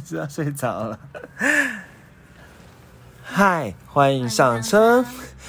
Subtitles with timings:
[0.04, 0.98] 知道睡着了。
[3.22, 5.04] 嗨，欢迎上车。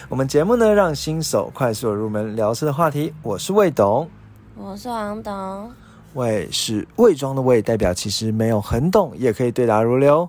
[0.10, 3.14] 我们节目呢，让新手快速入门聊车的话题。
[3.22, 4.10] 我是魏董，
[4.56, 5.72] 我是王董。
[6.14, 10.28] 魏是魏装的魏，代表其实没有很懂，也可以对答如流。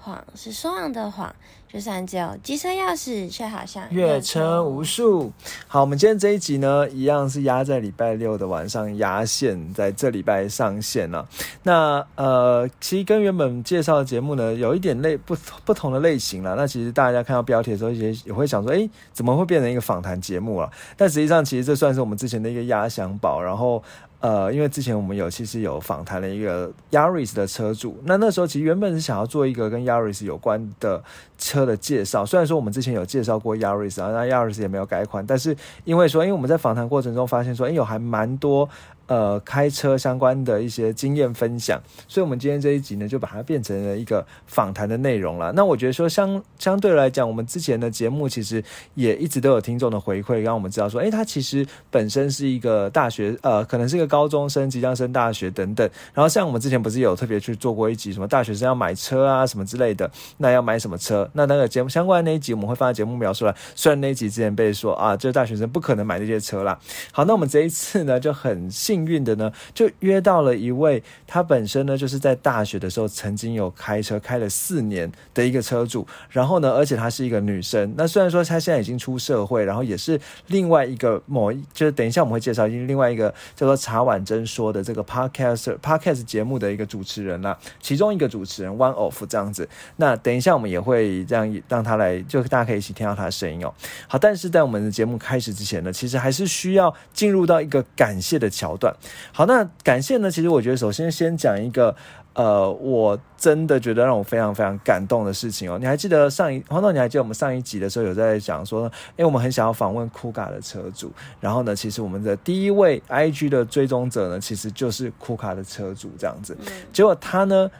[0.00, 1.34] 谎是说谎的谎，
[1.70, 5.30] 就算只有机车钥匙，却好像越车无数。
[5.68, 11.28] 好，我们今天这一集呢，一样是压在礼拜六的晚上压线，在这礼拜上线了。
[11.62, 16.54] 那呃，其实跟原本介绍的节目呢，有一点类不不同的类型了。
[16.56, 20.70] 那其实大家看到标题的时候，也也会想说，哎，怎么会变成一个访谈节目了？
[20.96, 23.40] 但实际上，其实这算是我们之前的一个压箱宝。
[23.42, 23.82] 然后。
[24.20, 31.02] 呃，因为之前我们有其实有访谈了一个 Yaris 的车主，那那时候其实原本是想要做一个跟 Yaris 有关的
[31.38, 38.68] 车的介绍，虽然说我们之前有介绍过 Yaris 啊，那 Yaris 也没有改款，但是因为说，因为我们在访谈过程中发现说，哎，有还蛮多。
[39.10, 45.50] 呃，开车相关的一些经验分享，所以我们今天这一集呢，就把它变成了一个访谈的内容了。
[45.50, 48.62] 那我觉得说相相对来讲，我们之前的节目其实
[48.94, 55.90] 也一直都有听众的回馈，让我们知道说，诶，他其实本身是一个大学，呃，可能是一个高中生，即将升大学等等。
[56.14, 61.28] 然后像我们之前不是有特别去做过一集，什么大学生要买车啊，什么之类的，那要买什么车？
[61.32, 63.52] 那那个节目相关的那一集，我们会放在节目描述了。
[63.74, 66.78] 虽然那一集之前被说啊，这大学生不可能买这些车啦。
[67.10, 68.99] 好，那我们这一次呢，就很幸。
[69.00, 77.94] 幸运的呢，就约到了一位，他本身呢就是在大学的时候曾经有开车开了四年的一个车主，然后呢，而且她是一个女生。
[77.96, 89.68] 那虽然说她现在已经出社会，然后也是另外一个某，就是等一下我们会介绍，因为另外一个叫做茶婉珍说的这个 podcast podcast 节目的一个主持人啦，其中一个主持人 one of 这样子。
[89.96, 93.72] 那等一下我们也会这样让他来，就大家可以一起听到他的声音哦。
[94.08, 98.89] 好，但是在我们的节目开始之前呢，其实还是需要进入到一个感谢的桥段。
[99.32, 100.30] 好，那感谢呢？
[100.30, 101.94] 其实我觉得，首先先讲一个，
[102.34, 105.78] 呃，我真的觉得让我非常非常感动的事情哦。
[105.78, 106.94] 你还记得上一黄总？
[106.94, 111.12] 你还记得我们上一集的时候有在讲说，哎，我们很想要访问酷卡的车主。
[111.40, 116.56] 然后呢，其实我们的第一位 IG 的追踪者呢，其实就是酷卡的车主这样子。
[116.92, 117.70] 结果他呢，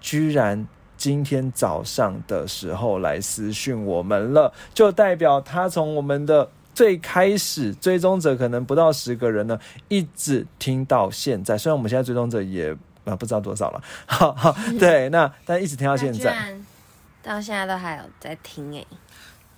[0.00, 6.48] 居然今天早上的时候来私讯我们了，就代表他从我们的。
[6.74, 9.58] 最开始追踪者可能不到十个人呢，
[9.88, 11.56] 一直听到现在。
[11.56, 16.54] 虽然我们现在追踪者也啊不知道多少了， 好好对，那但一直听到现在，
[17.22, 18.84] 到现在都还有在听哎。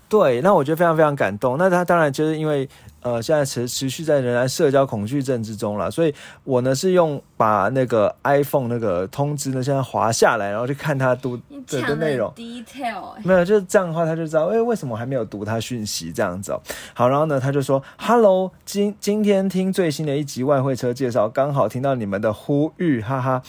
[0.08, 1.56] 对，那我觉得非常非常感动。
[1.58, 2.68] 那他当然就是因为。
[3.06, 6.12] 呃，现在持持续在仍然社交恐惧症之中了，所以
[6.42, 12.28] 我呢是用把那个 iPhone 那个通知呢，现在滑下来，然后去看他读的内容。
[12.34, 16.60] detail 没有，就是这样的话，他就知道，哎，为什么我还没有读他讯息这样子哦。
[16.94, 23.40] 好，然后呢，他就说，Hello，今今天听最新的一集外汇车介绍，刚好听到你们的呼吁，哈哈。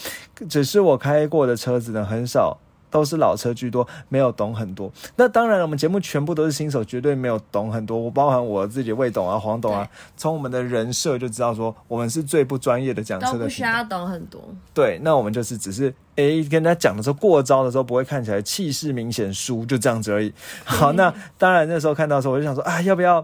[0.47, 2.59] 只是我开过的车子呢，很少。
[2.97, 4.91] 都是老车居多，没有懂很多。
[5.15, 7.97] 那当然了，我们节目全部都是新手，绝对没有懂很多。
[7.97, 13.45] 我包含我自己未懂啊，黄董啊，从我们的人设就知道说，我们是最不专业的讲车的。
[13.45, 14.41] 不需要懂很多。
[14.73, 20.33] 对，那我们就是只是诶，跟他讲的时候过招的时候，不会看起来气势明显输，就这样子而已。
[20.65, 23.23] 好，那当然那时候看到的时候，我就想说啊，要不要？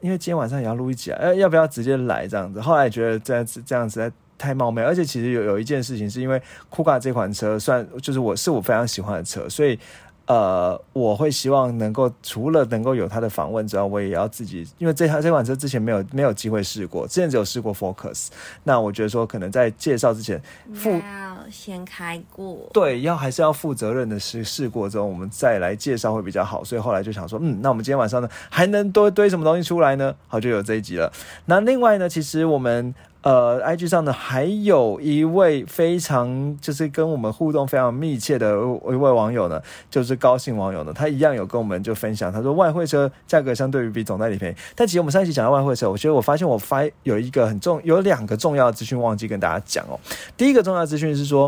[0.00, 2.60] 因为今天晚上也要录一集啊，要不要直接来这样子？
[2.60, 4.12] 后来觉得这样子这样子。
[4.38, 6.40] 太冒昧，而且其实有有一件事情，是因为
[6.70, 9.78] 酷卡这款车算就是我是我非常喜欢的车，所以。
[10.26, 18.28] 呃，我会希望能够除了能够有他的访问之外，我也要自己，因为这台这款车之前没有没有机会试过，之前只有试过 Focus。
[18.62, 20.40] 那我觉得说，可能在介绍之前，
[20.82, 26.64] 要先开过，对，要还是要负责任的试试过之后，我们再来介绍会比较好。
[26.64, 30.12] 所以后来就想说，嗯，那我们今天晚上呢，还能多堆什么东西出来呢？
[30.26, 31.12] 好，就有这一集了。
[31.44, 40.18] 那另外呢，其实我们呃，IG 上呢，还有一位非常就是跟我们互动非常密切的一位网友呢，就是。
[40.24, 44.54] 高兴网友呢，他一样有跟我们就分享，他说外汇车价格相对于比总代理便宜。
[44.74, 50.00] 但其实我们上一期讲到外汇车，我觉得我发现我发有一个很重，有两个重要的资讯忘记跟大家讲哦。
[50.34, 51.43] 第一个重要资讯是说，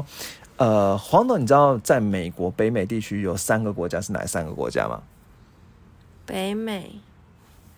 [0.57, 5.03] 呃，黄董，你知道在美国北美地区有三个国家是哪三个国家吗？
[6.25, 6.99] 北美，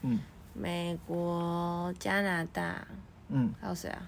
[0.03, 0.21] 嗯，
[0.55, 2.87] 美国、加拿大，
[3.29, 4.03] 嗯，还有谁啊？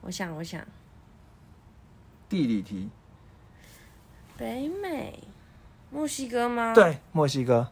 [0.00, 0.62] 我想，我想，
[2.28, 2.88] 地理题，
[4.36, 5.22] 北美。
[5.92, 6.72] 墨西哥吗？
[6.72, 7.68] 对，墨西哥。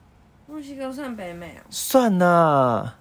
[0.48, 1.62] 墨西哥算北美啊？
[1.70, 2.94] 算呢。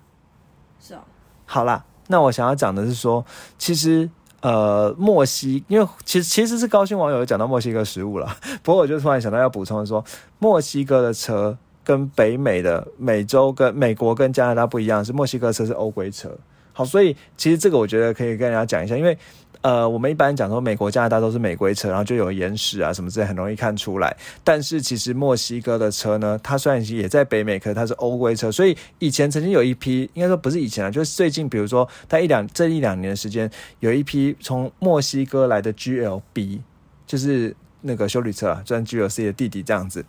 [0.79, 1.01] 是哦。
[1.45, 3.25] 好啦，那我想要讲的是说，
[3.57, 4.09] 其实
[4.41, 10.03] 呃，墨西，因为其实其实是高兴网友讲到墨西哥食物了， 不过我就突然想到要补充说，
[10.39, 16.29] 墨西哥的车跟北美的美洲跟美国跟加拿大不一样，是墨西哥车是欧规车。
[16.71, 19.17] 好，所以其实这个我觉得可以跟大家讲一下，因为
[19.67, 24.15] 呃，我们一般讲说美国、加拿大都是美规车，然后就有延时啊什么之类，很容易看出来。
[24.41, 36.61] 但是其实墨西哥的车呢，它虽然也在北美，可是它是欧规车，所以以前曾经有一批，应该说不是以前啊，就是最近，比如说在一两这一两年的时间，有一批从墨西哥来的 GLB，
[37.05, 40.01] 就是那个修理车啊，就像 GLC 的弟弟这样子，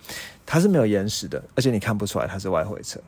[0.47, 3.01] 它是没有延时的，而且你看不出来它是外汇车。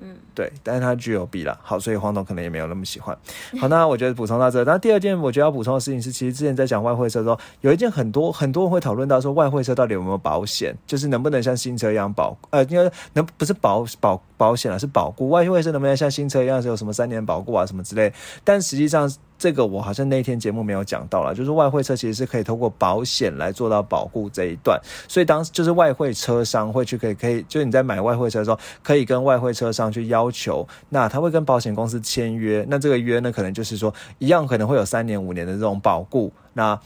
[0.00, 3.16] 嗯，对，但是它具有弊了，好，所以黄总可能也没有那么喜欢。
[3.60, 4.62] 好，那我觉得补充到这。
[4.64, 15.28] 那第二件我觉得要补充的事情是，其实之前在讲外汇车的时候，有一件很多很多人会讨论到说，外汇车到底有没有保险，就是能不能像新车一样保，呃，应该能不是保保保险了，是保固。
[15.28, 18.12] 外汇车能不能像新车一样是有什么三年保固啊什么之类？
[18.44, 19.10] 但实际上。
[19.38, 36.78] 这个我好像那天节目没有讲到了，就是外汇车其实是可以通过保险来做到保护这一段，所以当就是外汇车商会去可以可以，就是你在买外汇车的时候，可以跟外汇车商去要求，那他会跟保险公司签约，那这个约呢，可能就是说一样可能会有三年五年的这种保固，那。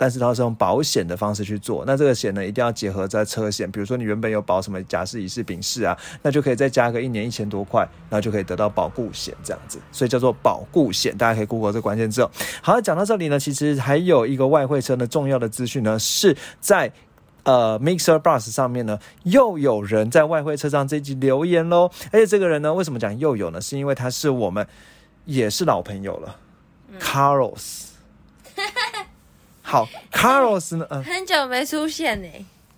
[0.00, 12.26] 但是它是用保险的方式去做，那这个险呢一定要结合在车险，比如说你原本有保什么甲式、乙式、丙式啊，那就可以再加个一年一千多块，然后就可以得到保固险这样子，所以叫做保固险，大家可以 Google 这个关键字。
[12.62, 16.90] 好，讲到这里呢，其实还有一个外汇车的重要的资讯呢，是在
[17.42, 23.60] 呃 Mixer Bus 上面呢，又有人在外汇车上这集留言喽，而且这个人呢，为什么讲又有呢？
[23.60, 24.66] 是因为他是我们
[25.26, 26.36] 也是老朋友了
[26.98, 27.88] ，Carlos。
[29.70, 30.84] 好，Carlos 呢？
[30.90, 32.28] 嗯，很久没出现呢。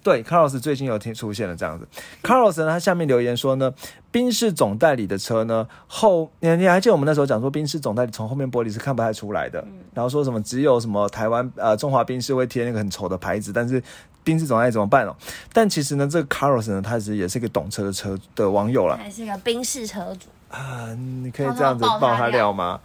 [0.02, 1.88] 对，Carlos 最近有听出现了这样子。
[2.22, 3.72] Carlos 呢，他下面留言说呢，
[4.10, 13.82] 宾士总代理的车呢，后你你还记得我们那时候讲说，宾士总代理从后面玻璃是看不太出来的，然后说什么只有什么台湾呃中华宾士会贴那个很丑的牌子，但是
[14.22, 15.16] 宾士总代理怎么办哦？
[15.50, 20.92] 但其实呢，这个 Carlos 呢，他其实也是一个懂车的车的网友了，还是个宾士车主啊？
[21.22, 22.78] 你可以这样子爆他料吗？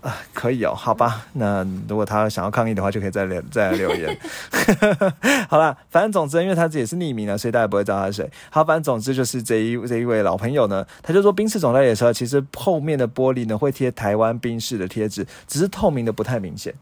[0.00, 4.18] 啊，可以哦，好吧，那如果他想要抗议的话，就可以再留再来留言。
[5.48, 8.30] 好了，反正总之，因为他自己是匿名的，所以大家不会知道他是谁。
[8.50, 16.74] 好，反正总之就是这一这一位老朋友呢，他就说，宾士总代理车其实后面的玻璃呢会贴台湾冰室的贴纸，只是透明的不太明显。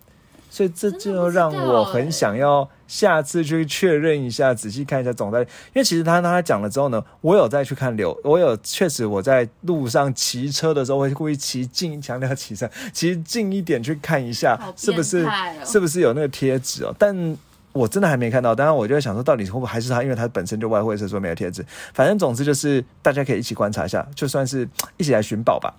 [0.51, 5.45] 所以这就让我很想要下次去确认一下，仔细看一下总代理。
[5.45, 15.29] 因为其实他他讲了之后呢，我有再去看留，我有确实我在路上骑车的时候会故意骑近，强调骑车骑近一点去看一下，是不是
[15.65, 16.95] 是不是有那个贴纸哦？
[16.99, 17.37] 但
[17.73, 18.55] 我真的还没看到。
[18.55, 20.03] 当然，我就在想说，到底会不会还是他？
[20.03, 21.65] 因为他本身就外汇，所以说没有贴纸。
[21.93, 25.75] 反正总之就是大家可以一起观察一下，就算是一起来寻宝吧。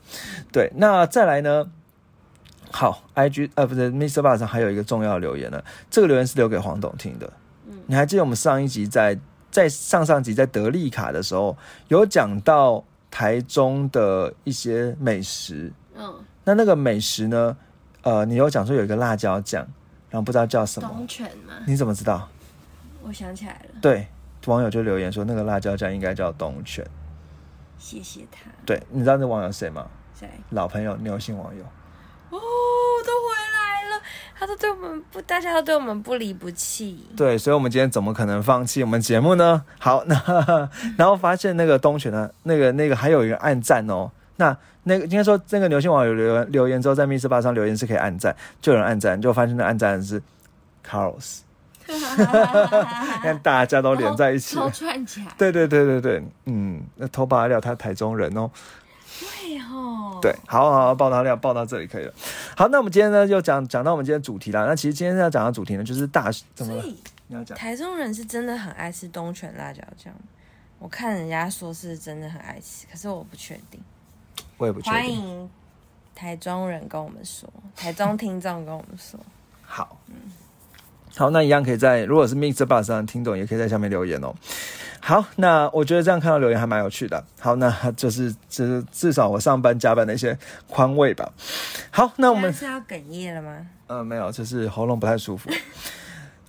[0.52, 1.66] 对，那再来呢？
[2.72, 4.22] 好，I G 呃不是 Mr.
[4.22, 7.32] Bar 上还有一个重要留言呢，这个留言是留给黄董听的。
[7.68, 9.18] 嗯，你还记得我们上一集在
[9.52, 11.58] 在上上集在德利卡的时候
[11.88, 15.72] 有讲到台中的一些美食。
[15.96, 17.58] 嗯，那那个美食呢？
[18.04, 19.62] 呃，你有讲说有一个辣椒酱，
[20.10, 20.88] 然后不知道叫什么。
[20.88, 21.56] 东泉吗？
[21.66, 22.30] 你怎么知道？
[23.02, 23.80] 我想起来了。
[23.82, 24.08] 对，
[24.46, 26.86] 网友就留言说那个辣椒酱应该叫东泉。
[27.78, 28.50] 谢谢他。
[28.66, 29.88] 对，你知道那网友谁吗？
[30.18, 30.30] 谁？
[30.52, 31.64] 老朋友，牛姓网友。
[32.30, 32.38] 哦，
[33.06, 34.02] 都回来了，
[34.38, 37.08] 他都对我们不，大家都对我们不离不弃。
[37.18, 39.64] 对，所以，我们今天怎么可能放弃我们节目呢？
[39.80, 40.16] 好，那
[40.98, 44.12] 然后发现那个东泉呢，那个那个还有一个暗赞哦。
[44.38, 50.22] 那那个应该说，那个牛星网友留言留言之后，在密室吧上留言是可以暗赞，就有人暗赞，就发现那暗赞是
[50.88, 51.40] Carlos，
[53.22, 55.28] 看大家都连在一起， 都串起来。
[55.38, 58.50] 对对对对对，嗯，那偷爆料他台中人哦。
[59.20, 62.14] 对哦，对，好好报道料报到这里可以了。
[62.56, 64.66] 好，那我们今天呢就讲讲到我们今天主题啦。
[64.66, 66.82] 那其实今天要讲的主题呢就是大怎么？
[67.28, 70.14] 你要讲台中人是真的很爱吃东泉辣椒酱，
[70.80, 73.80] 我看人家说是真的很爱吃，可是我不确定。
[74.58, 74.94] 我也不确定。
[74.94, 75.50] 欢迎
[76.16, 79.20] 台中人跟我们说，台中听众跟我们说。
[79.62, 80.16] 好，嗯，
[81.18, 84.34] 好，那一样可以在如果是 Mix Bus 上听懂，也可以在下面留言哦。
[85.02, 87.24] 好，那我觉得这样看到留言还蛮有趣的。
[87.40, 90.38] 好，那就是至至少我上班加班的一些
[90.68, 91.32] 宽慰吧。
[91.90, 93.66] 好，那我们是要哽咽了吗？
[93.88, 95.50] 呃，没有，就是喉咙不太舒服。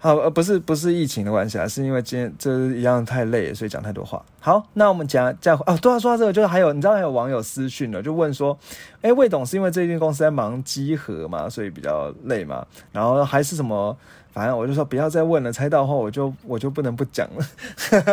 [0.02, 4.25] 好，呃，不是不是疫情的关系啊，是因为今天这一样太累，所以讲太多话。
[4.40, 8.59] 好，那我们讲讲哦，对啊说到这个，就是还有你知道还有网友私讯了，就问说，
[9.02, 12.67] 哎，魏董是因为最近公司在忙集合嘛，所以比较累嘛？
[12.93, 13.97] 然后还是什么？
[14.33, 17.45] 反正我就说不要再问了，猜到后我就我就不能不讲了。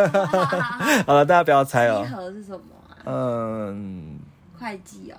[1.06, 2.04] 好了，大家不要猜哦。
[2.04, 2.96] 集合是什么啊？
[3.04, 4.18] 嗯，
[4.58, 5.16] 会计哦。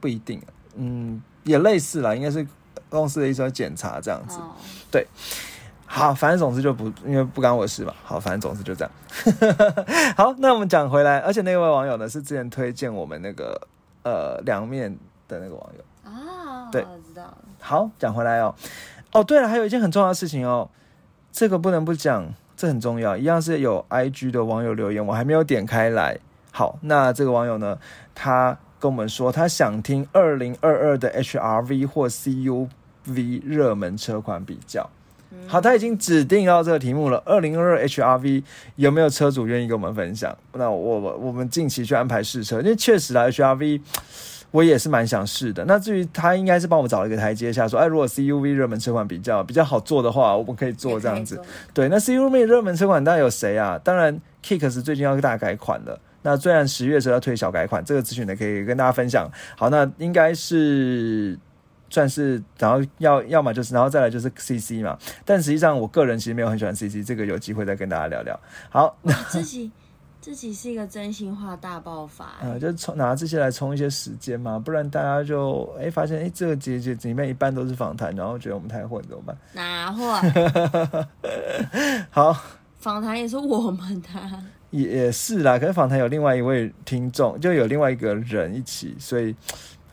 [0.00, 0.40] 不一定，
[0.74, 2.46] 嗯，也类似啦，应该是
[2.88, 4.38] 公司的一些检查这样子。
[4.90, 5.06] 对，
[5.86, 7.94] 好，反正总之就不因为不干我事嘛。
[8.02, 8.92] 好，反正总之就这样。
[10.16, 13.60] 好，那我们讲回来，而且那位网友呢是之前推荐我们那个
[14.02, 14.94] 呃凉面
[15.28, 16.68] 的那个网友啊。
[16.70, 17.38] 对，知道了。
[17.60, 18.54] 好，讲回来哦。
[19.14, 20.68] 哦，对了，还有一件很重要的事情哦，
[21.30, 23.16] 这个不能不讲，这很重要。
[23.16, 26.18] 一样是有 IG 的网友留言，我还没有点开来。
[26.50, 27.78] 好，那这个网友呢，
[28.12, 34.90] 他跟我们说，他想听二零二二的 HRV 或 CUV 热门车款比较。
[35.46, 37.22] 好，他已经指定到这个题目了。
[37.24, 38.42] 二零二二 HRV
[38.74, 40.36] 有没有车主愿意跟我们分享？
[40.52, 43.80] 那我我我们近期去安排试车，因为确实啊，HRV
[44.54, 45.64] 我也是蛮想试的。
[45.64, 51.42] 那至于他应该是帮我找了一个台阶下，说，哎，如果 CUV 热门车款比较比较好做的话，我们可以做这样子。
[51.72, 53.76] 对，那 CUV 热门车款当然有谁啊？
[53.82, 55.98] 当然 Kicks 最近要大改款了。
[56.22, 59.28] 那虽然十月时候要推小改款，这个资讯呢可以跟大家分享。
[59.56, 61.36] 好，那应该是。
[61.90, 64.98] 算是，然后要要么就是，然后再来就是 C C 嘛。
[65.24, 68.40] 但实际上，我个人其实没有很喜欢 C C，这个有机会再跟大家聊聊。
[68.68, 68.96] 好，
[69.28, 69.70] 自己
[70.24, 79.36] 自己是一个真心话大爆发，嗯，就充拿这些来充一些时间嘛，不然大家就哎发现哎这个节节里面一半都是访谈，然后觉得我们太混怎么办？
[79.52, 80.18] 拿货？
[82.08, 82.34] 好，
[82.78, 84.08] 访谈也是我们的，
[84.70, 85.58] 也也是啦。
[85.58, 89.36] 可是访谈有另外一位听众，就有另外一个人一起，所以。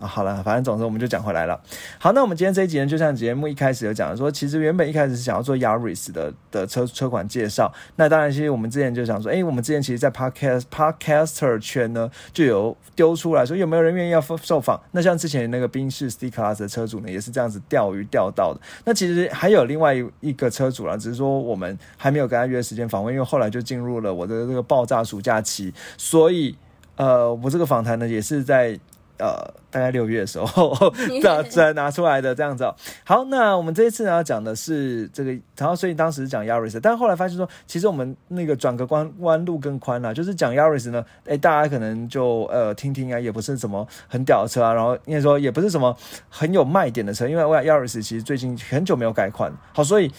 [0.01, 1.62] 啊，好了，反正总之我们就讲回来了。
[2.00, 7.72] 好，那我们今天这一集呢，就像节目一开始有讲说，其实原本一开始是想要做 Yaris 的的车车款介绍。
[7.98, 14.81] 那当然，其实我们之前就想说，哎，我们之前其实，在 Podcast Podcaster 圈呢，就有丢出来说，有没有人愿意要受访？
[14.91, 18.60] 那像之前那个宾士 C Class 的车主呢，也是这样子钓鱼钓到的。
[18.84, 26.58] 那其实还有另外一个车主啦，只是说我们还没有跟他约时间访问，因为后来就进入了我的这个爆炸暑假期，所以
[26.96, 28.79] 呃，我这个访谈呢，也是在。
[29.22, 30.75] 呃，大概六月的时候，
[31.22, 32.63] 这 这拿出来的这样子。
[33.06, 45.96] 好，那我们这一次呢要讲的是这个，然后所以当时讲 Yaris，但后来发现说，其实我们那个转个弯弯路更宽了，就是讲 Yaris 呢，哎，大家可能就呃听听啊，也不是什么很屌的车啊，然后应该说也不是什么
[46.28, 50.12] 很有卖点的车，因为 Yaris 其实最近很久没有改款，好，所以。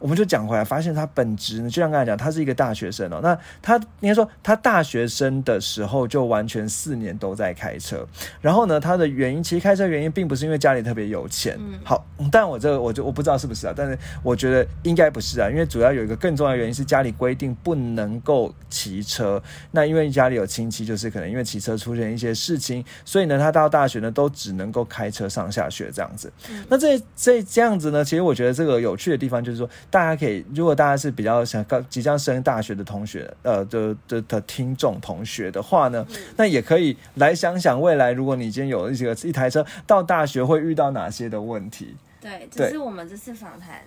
[0.00, 3.20] 我们就讲回来，发现他本质呢，就像刚才讲，他是一个大学生哦。
[3.22, 8.04] 那他应该说，他大学生的时候就完全四年都在开车。
[8.40, 11.54] 然后呢，他的原因其实开车原因并不是因为家里特别有钱。
[11.60, 12.02] 嗯好，
[12.32, 19.42] 但我这个我就我不知道是不是啊，但是我觉得应该不是啊，因为主要有一个更重要的原因是家里规定不能够骑车。
[19.70, 26.32] 那因为家里有亲戚，就是可能因为骑车出现一些事情，所以呢，他到大学呢都只能够开车上下学这样子。
[26.48, 29.68] 嗯那这这这样子呢，其实我觉得这个有趣的地方就是说。
[29.90, 36.06] 大家可以，如果大家是比较想刚即将升大学的同学，呃的的的听众同学的话呢，
[36.36, 41.96] 那也可以来想想未来，如果你今天有一个一台车到大学会遇到哪些的问题。
[42.20, 43.80] 对，这是我们这次访谈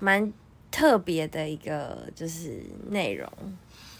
[0.00, 0.32] 蛮
[0.72, 3.30] 特别的一个就是内容。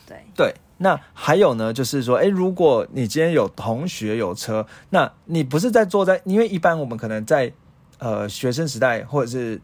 [0.06, 7.52] 对对，那还有呢，就是说，哎，如果你今天有同学有车，那你不是在坐在，因为一般我们可能在
[7.98, 9.60] 呃学生时代或者是。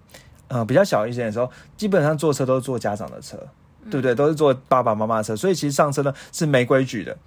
[0.55, 3.37] 呃，比较小一些的时候，基本上坐车都是坐家长的车，
[3.91, 4.15] 对不对？
[4.15, 7.19] 都是坐爸爸妈妈的车，所以其实上车呢是没规矩的，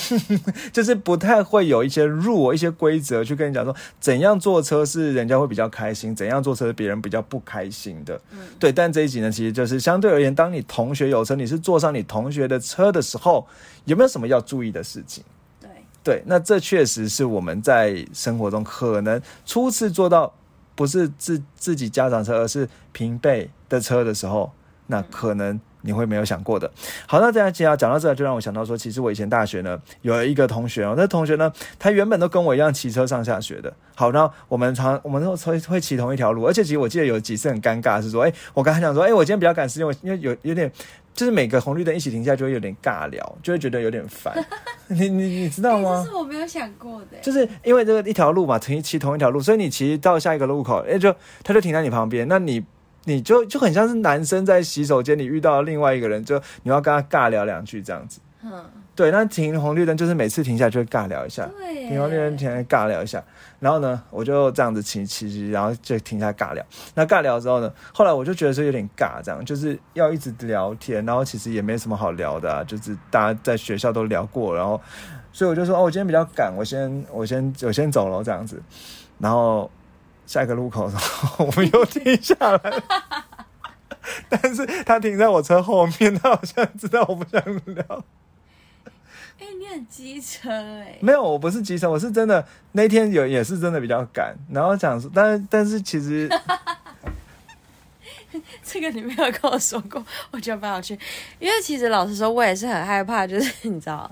[0.72, 8.18] 就是不太会有一些 rule 一些规则去跟你讲说怎样坐车是人家会比较开心，怎样坐车是别人比较不开心的。
[8.30, 8.72] 嗯，对。
[8.72, 13.46] 但这一集呢，其实就是相对而言，当你同学有车，你是坐上你同学的车的时候，
[13.84, 15.22] 有没有什么要注意的事情？
[15.60, 15.68] 对，
[16.02, 16.22] 对。
[16.24, 20.32] 那这确实是我们在生活中可能初次做到。
[20.74, 24.52] 不是自自己家长车，而是平辈的车的时候，
[24.86, 26.70] 那可能你会没有想过的。
[27.06, 33.72] 好，那这样其实讲到这，就让我想到说，其实我以前大学呢有一个同学哦，那同学呢，他原本都跟我一样骑车上下学的。
[33.94, 40.70] 好，那我们常我们都会会骑同一条路，而且其实我记得有几次很尴尬，是说，哎，我刚才讲说，哎，我今天比较赶时间，我因为有有点。
[41.14, 44.34] 就是每个红绿灯一起停下，就会有点尬聊，就会觉得有点烦。
[44.88, 46.02] 你你你知道吗？
[46.04, 47.18] 这是我没有想过的。
[47.20, 52.64] 就是因为这个一条路嘛，停骑同一条路，所以你骑到下一个路口，哎，就他就停在你旁边，那你
[53.04, 58.20] 你就就很像是男生在洗手间里遇到另外一个人，就你要跟他尬聊两句这样子。
[58.42, 58.64] 嗯。
[58.94, 61.48] 对，那停红绿灯就是每次停下就会尬聊一下，
[61.88, 63.22] 停红绿灯停尬聊一下，
[63.58, 66.62] 然后呢，我就这样子骑骑，然后就停下尬聊。
[66.94, 74.78] 那尬聊之后呢，后来我就觉得说有点尬，这样就是要一直聊天，然后其实也没什么好聊的，就是大家在学校都聊过，然后
[75.32, 78.62] 所以我就说哦，我今天比较赶，我先我先我先走了这样子。
[79.18, 79.70] 然后
[80.26, 82.82] 下一个路口的时候， 我们又停下来，
[84.28, 87.42] 但是他停在我车后面，他好像知道我不想
[87.74, 88.04] 聊。
[89.42, 90.96] 哎，你很机车哎！
[91.00, 96.30] 没有，我不是机车，我是真的那天有也是真的比较赶，然后讲，但是但是其实
[98.62, 100.96] 这个你没有跟我说过，我觉得蛮有趣。
[101.40, 104.08] 因为其实老实说，我也是很害怕，就是你知道，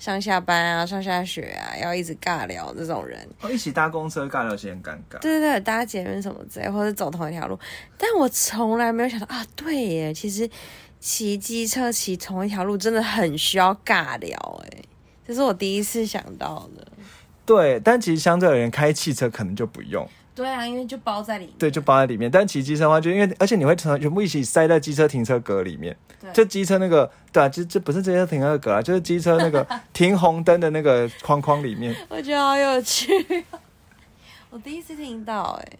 [0.00, 3.24] 上下班啊、上下学啊，要一直尬聊这种人。
[3.40, 5.20] 哦，一起搭公车尬聊，其实很尴尬。
[5.20, 7.56] 对对对，搭捷运什么之类，或者走同一条路。
[7.96, 10.50] 但我从来没有想到啊，对耶，其实
[11.02, 14.82] 骑机车骑同一条路真的很需要尬聊，哎，
[15.26, 16.86] 这是我第一次想到的。
[17.44, 20.08] 对，但其实相对而言，开汽车可能就不用。
[20.32, 21.54] 对啊，因为就包在里面。
[21.58, 22.30] 对，就包在里面。
[22.30, 25.94] 但骑机车的话，就因为而且你会全全部一起塞在机车停车格里面。
[26.32, 31.92] 就机车那个，对啊，就这不是机车停车格啊，就是机车那个 停红灯的那个框框里面。
[32.08, 33.44] 我觉得好有趣，
[34.50, 35.72] 我第一次听到哎。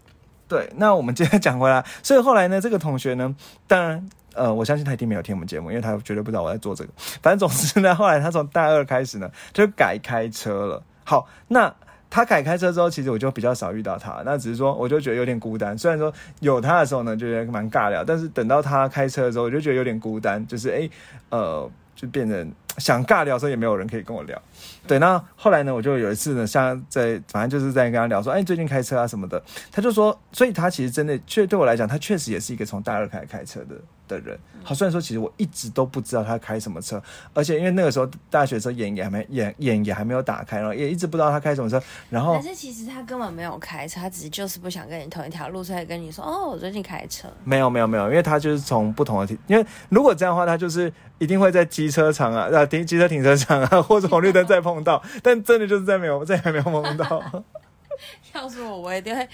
[0.49, 1.83] 对，那我们接着讲回来。
[2.02, 3.35] 所以后来呢，这个同学呢，
[3.69, 6.91] 当然，呃，我相信他一定没有听我们节目，因为他绝对不知道我在做这个。
[7.23, 10.83] 反正总之呢， 后来他从大二开始呢，就改开车了。
[11.05, 11.75] 好，那。
[12.15, 14.21] 他改开车之后，其实我就比较少遇到他。
[14.23, 15.79] 那只是说，我就觉得有点孤单。
[15.79, 20.47] 虽然说有他的时候呢，就觉得蛮尬聊，但是等到他开车的时候，我就觉得有点孤单。
[20.47, 20.91] 就是哎，
[21.31, 24.39] 呃，就变成想尬聊的时候，也没有人可以跟我聊。
[24.87, 29.43] 对，那后来呢，我就有一次呢，像在反正就是在跟他聊说，哎，最近开车啊什么的。
[29.71, 33.77] 他就说，所以他其实真的，确对我来讲，他确实也是一个从大二开始开车的。
[34.09, 37.01] 的人，好，虽然说其实我一直都不知道他开什么车，
[37.33, 41.81] 而且因为那个时候大学时候眼也还没眼眼也还没有打开，然后也一直不知道他开什么车。
[42.11, 47.29] 然后，但是其实他根本没有开车，他只是就是不想跟你同一条路，所以跟你说哦，我最近开车。
[47.45, 57.45] 没有没有没有，因为他就是从不同的，因为如果这样的话，他就是一定会在机车场啊，啊停机车停车场啊，或者红绿灯在碰到，但真的就是在没有再也没有碰到。
[58.33, 59.29] 要是我，我一定会。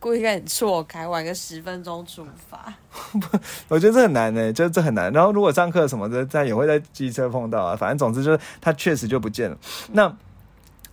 [0.00, 2.70] 故意跟你错开，晚个十分钟出发。
[3.68, 5.10] 我觉得这很难呢，就这很难。
[5.14, 7.74] 然后如果上课什么的，在也会在机车碰到啊。
[7.74, 9.56] 反正总之就是他确实就不见了。
[9.92, 10.14] 那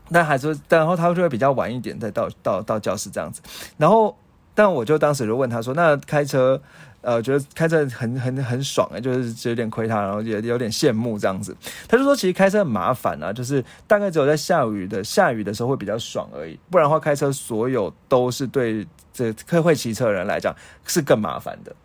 [0.07, 3.41] 那还是，然后他就会比较晚一点再到到到教室这样子。
[3.75, 4.17] 然后，
[4.55, 6.61] 但我就当时就问他说：“那开车？”
[7.01, 11.55] 呃，觉得开车很很很爽哎，就是有点亏他，然后也有点羡慕这样子。
[11.87, 21.75] 他就说，其实开车很麻烦啊，就是大概只有在下雨的下雨的时候会比较爽而已，不然的话开车所有都是对这会会骑车的人来讲是更麻烦的。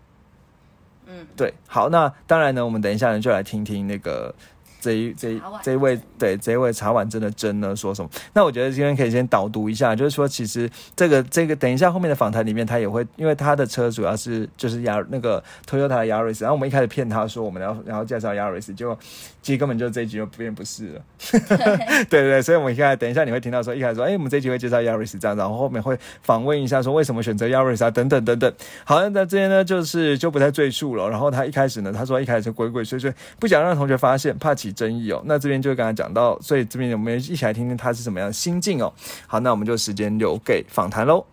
[1.07, 1.55] 嗯，对。
[1.67, 4.35] 好，那当然呢，我们等一下呢就来听听那个。
[4.81, 8.09] 这一这这一位对这一位茶碗真的真呢说什么？
[8.35, 18.99] 那我觉得今天可以先导读一下，就是说其实这个这个等一下后面的访谈里面他也会，因为他的车主要是就是雅那个 Toyota 的 Yaris，然后我们一开始骗他说我们要然后介绍 Yaris，结果
[19.43, 21.03] 其实根本就这一集就不变不是了。
[21.31, 21.41] 对
[22.09, 28.53] 对对，所以我们现在等一下你会听到说一开始说哎我们这一集会介绍 Yaris 这样，然后后面会访问一下说为什么选择 Yaris 啊等等等等。
[28.85, 31.09] 好，那这边呢就是就不太赘述了。
[31.09, 34.77] 然后他一开始呢他说一开始鬼鬼祟祟，不想让同学发现，怕起。
[34.77, 38.93] 争议哦，那这边就刚才讲到，所以这边我们一起来听听他是什么样的心境哦。
[39.27, 41.25] 好，那我们就时间留给访谈喽。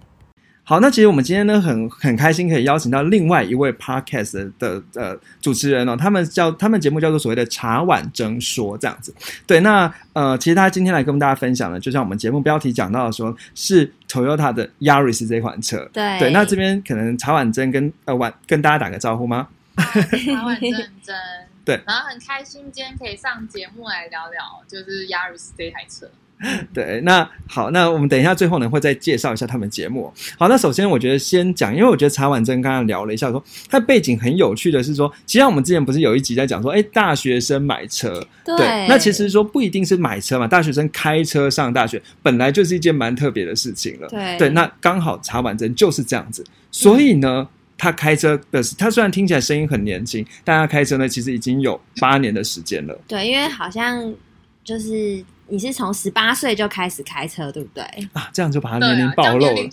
[0.63, 9.13] 好，那其实我们今天呢很很开心可以邀请到另外一位 podcast 的呃主持人哦，他们叫他们节目叫做所谓的茶碗蒸说这样子。
[9.45, 15.89] 对，那呃其实他今天来跟大家分享的，就像我们节目标题讲到的说，是 Toyota 的 Yaris 这款车。
[15.91, 19.49] 对对，那这边可能茶碗蒸跟呃碗跟大家打个招呼吗？
[19.75, 20.71] 茶碗蒸
[21.03, 21.13] 蒸。
[21.65, 26.09] 对，然后很开心今天可以上节目来聊聊，就是 Yaris 这台车。
[26.73, 30.11] 对，那好，那我们等一下最后呢会再介绍一下他们节目。
[30.37, 44.09] 好，那首先我觉得先讲，因为我觉得查婉珍刚刚聊了一下，说他背景很有趣的是说，其实我们之前不是有一集在讲说，哎，大学生买车，对，那其实说不一定是买车嘛，大学生开车上大学本来就是一件蛮特别的事情了。
[44.09, 47.47] 对，对，那刚好查婉珍就是这样子，所以呢。
[47.83, 52.97] 他开车的，他虽然听起来声音很年轻，但他开车呢，其实已经有八年的时间了。
[53.05, 54.13] 对，因为好像
[54.63, 57.83] 就是你是从十八岁就开始开车，对不对？
[58.13, 59.69] 啊，这样就把他年龄暴露了，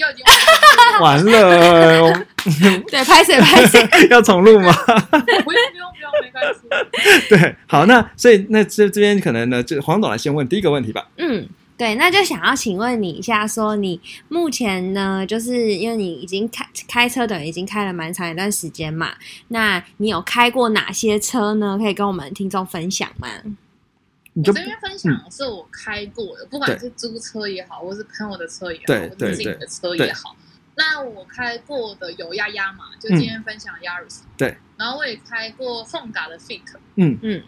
[1.00, 2.12] 完了。
[2.90, 4.72] 对，拍谁拍谁， 要重录吗？
[4.82, 7.28] 不用不用不用，没关系。
[7.28, 11.06] 对，好，那所以那这这边可能呢，就黄总来先问第一个问题吧。
[11.16, 11.46] 嗯。
[11.80, 19.14] 对，那就想要请问你一下，说你目前呢，就是因为你已经开开车的，已经开了蛮长一段时间嘛，
[19.48, 21.78] 那你有开过哪些车呢？
[21.78, 23.28] 可以跟我们听众分享吗？
[24.34, 30.36] 我这边分享是我开过的，不管是租车也好，或是朋友的车也好，或者自己的车也好。
[30.74, 36.60] 那我开过的有丫丫嘛，就今天分享 Yaris，对，然后我也开过凤嘎的 Fit，
[36.96, 37.42] 嗯嗯，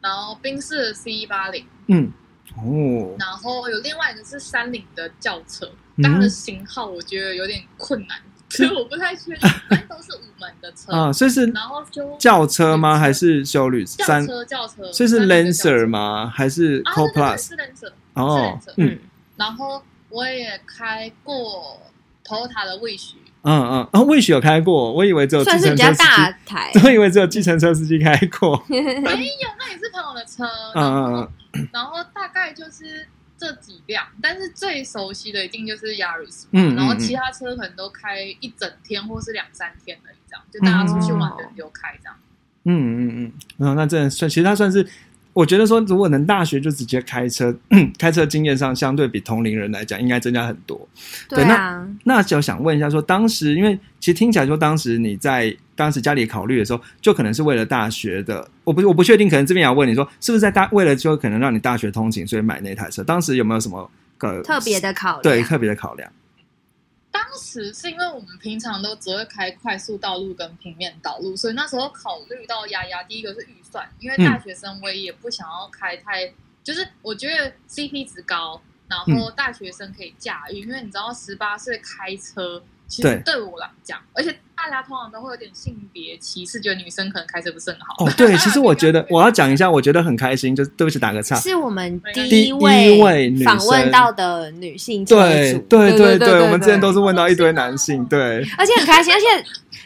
[0.00, 2.10] 然后宾士的 C 一八零，嗯。
[2.56, 5.70] 哦，然后有另外一个是三菱的轿车，
[6.02, 8.18] 但它的型号我觉得有点困难，
[8.50, 9.50] 所以我不太确定。
[9.68, 12.98] 反正都是五门的车 啊，所以是然后就轿车吗？
[12.98, 14.44] 还是修旅轿车？
[14.44, 16.32] 轿车，所以是 Lancer 吗？
[16.34, 17.48] 还是 Co Plus？
[17.48, 18.98] 是 Lancer 哦，嗯。
[19.36, 21.80] 然后我也开过
[22.24, 23.14] Toyota 的 Wish。
[23.44, 28.64] 嗯嗯，然后 Wish 有开过，我以为只有计程车司机，大台，我以为只有计程车司机开过。
[28.68, 30.44] 没有，那也是朋友的车。
[30.74, 31.68] 嗯嗯嗯。
[31.72, 36.44] 然后大概就是这几辆，但是最熟悉的一定就是 Yaris。
[36.52, 36.74] 嗯。
[36.74, 42.16] 然后其他车可能都开一整天或是两三天而已，这样就大家出去玩的人就开这样。
[42.64, 44.88] 嗯嗯嗯，然后那真的算，其实它算是。
[45.34, 47.54] 我觉得说，如果能大学就直接开车，
[47.98, 50.88] 开车经验上相对比同龄人来讲，应该增加很多。
[51.28, 63.02] 对啊，那就想问一下，说当时，因为其实听起来说，当时你在当时家里考虑的时候，就可能是为了大学的，我不我不确定，可能这边要问你说，是不是在大为了就可能让你大学通勤，所以买那台车？
[63.02, 65.22] 当时有没有什么个特别的考量？
[65.22, 66.08] 对，特别的考量。
[67.34, 82.62] 当时是因为我们平常都只会开快速道路跟平面道路，所以那时候考虑到丫丫，第一个是预算，因为大学生我也不想要开太，就是我觉得 CP 值高，然后大学生可以驾驭，因为你知道十八岁开车。
[82.86, 83.40] 其实对。
[83.40, 88.04] 我来讲，而且大家通常都会有点性别歧视，觉得女生可能开车不是很好。
[88.04, 95.16] 哦，对， 其实我觉得我要讲一下，我觉得很开心，就对不起打个岔，是我们第一位访问到的女性车
[95.52, 99.26] 主，对对对，我们之前都是问到一堆男性，对，而且很开心，而且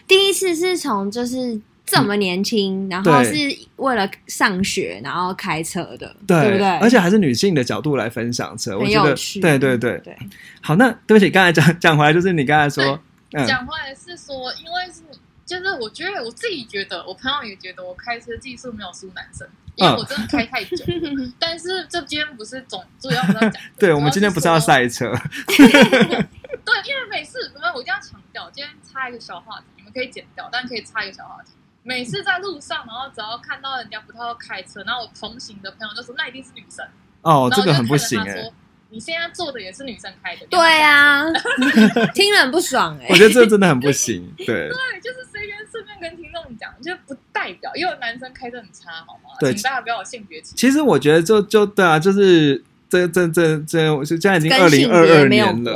[0.07, 3.33] 第一次是从就是这么年轻，然后是
[3.77, 6.69] 为了上学然后开车的，对不对？
[6.79, 10.17] 而且还是女性的角度来分享车，我觉得对对对对。
[10.61, 12.99] 好，那对不起，刚才讲 讲回来，就是你刚才说。
[13.47, 15.03] 讲回来是说，因为是
[15.45, 19.47] 就是我觉得我自己觉得，我朋友也觉得我开车技术没有输男生，
[19.77, 20.77] 因为我真的开太久。
[21.39, 25.13] 但是这今天不是总主要是要讲，对我们今天不是要赛车。
[25.47, 31.53] 对，因为每次我们我一定要强调，今天插一个小话题，你们可以剪掉，但可以插一个小话题。
[31.89, 36.87] 每次在路上，然后只要看到人家不太会开车，然后我同行的朋友就说那一定是女生。
[37.23, 38.53] 哦，这个很不行哎。
[38.91, 41.25] 你现在坐的也是女生开的，对啊，
[42.13, 43.07] 听了很不爽哎。
[43.11, 44.47] 我觉得这真的很不行，对。
[44.47, 49.31] 对，就是随便顺便跟听众讲，就不代表因为男生开的很差，好吗？
[49.41, 50.57] 对，请大家不要有性别歧视。
[50.57, 52.63] 其实我觉得就就对啊，就是。
[52.89, 55.73] 这这这这，我现在已经二零二二年了，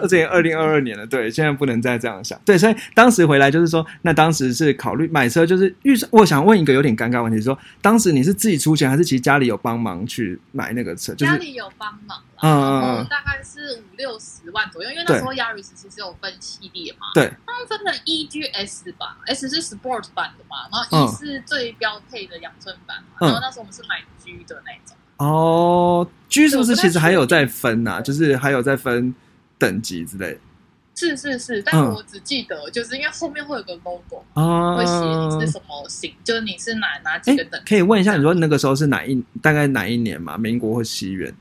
[0.00, 6.08] 而且二零二二年了，对，现在不能再这样想，对，所以当时回来就是说，那当时是考虑买车，就是预算。
[6.12, 11.12] 我想问一个有点尴尬问题，说当时你是自己出钱，还是其实家里有帮忙去买那个车？
[11.14, 24.96] 家里有帮忙，嗯，大概是五六十万左右，因为那时候 Yaris 其实有分系列嘛，对，他们分成 E G S 吧，S 是 Sport 版的嘛，然后 E 是最标配的养尊版嘛，然后那时候我们是买 G 的那种。
[25.26, 28.00] 哦居是不是其实还有在分呐？
[28.00, 29.14] 就是还有在分
[29.58, 30.38] 等级之类。
[30.94, 34.92] 是是是，但我只记得就是因为后面会有个 logo，会写
[35.36, 37.60] 你是什么型，就是你是哪哪几个等。
[37.66, 40.36] 可以问一下，你说那个时候是哪一大概哪一年嘛？
[40.36, 41.34] 民国或西元？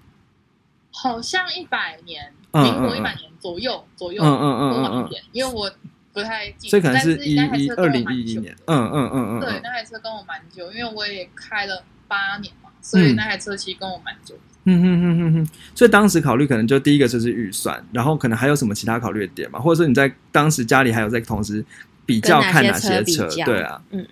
[0.92, 5.72] 好像一百年，民国一百年左右左右，嗯嗯嗯嗯嗯，因为我
[6.14, 12.54] 不太记，所以可能是一一二零一一年，嗯嗯嗯嗯，对，那台车跟我蛮久，因为我也开了八年。
[12.82, 14.36] 所以那台车其实跟我蛮久。
[14.64, 15.48] 嗯嗯嗯嗯嗯。
[15.74, 19.60] 所以当时考虑可能就第一个就是预算，然后可能还有什么其他考虑的点嘛？
[19.60, 21.66] 或者说你在当时家里还有在同时
[22.06, 23.28] 比较看哪些车？
[23.46, 24.08] 对啊，嗯，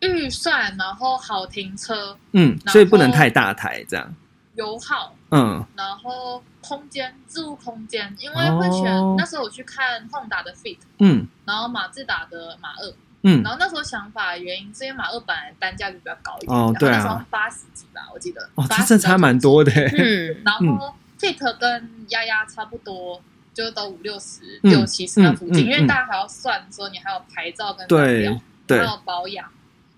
[0.00, 4.14] 预算，然后好停车，嗯，所以不能太大台这样。
[4.54, 8.84] 油耗，嗯，然后空间置物空间，因为会选
[9.16, 12.94] 那时候我去看 Honda 的 Fit，嗯，然后马自达的马二。
[13.26, 23.22] 嗯，然后那时候想法原因是因为马二本来单价就比较高一点，哦，对啊，那时候八十几吧，我记得，哦，这差蛮多的，嗯，然后 Fit 跟丫丫差不多，
[23.54, 29.50] 就都五六十、六七十那附近，因为大家还要算说你还有牌照跟对对，还有保养，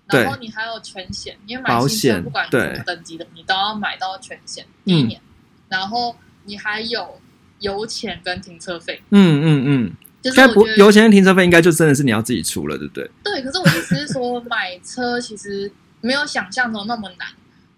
[0.05, 5.19] 然后你还有全险，因为买新车不管什么等级的，你都要买到全险一年，
[5.67, 7.19] 然后你还有
[7.59, 9.93] 油钱跟停车费，嗯嗯嗯。
[10.35, 13.09] 该不油钱停车费应该就真的是你要自己出了，对不对？
[13.23, 17.27] 对，可是我意思是说，买车其实没有想象中那么难，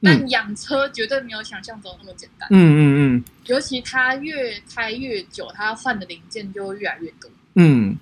[0.02, 2.48] 但养车绝对没有想象中那么简单。
[2.52, 7.30] 嗯嗯嗯，尤其它越开越久，它换的零件就越来越多。
[7.56, 7.98] 嗯。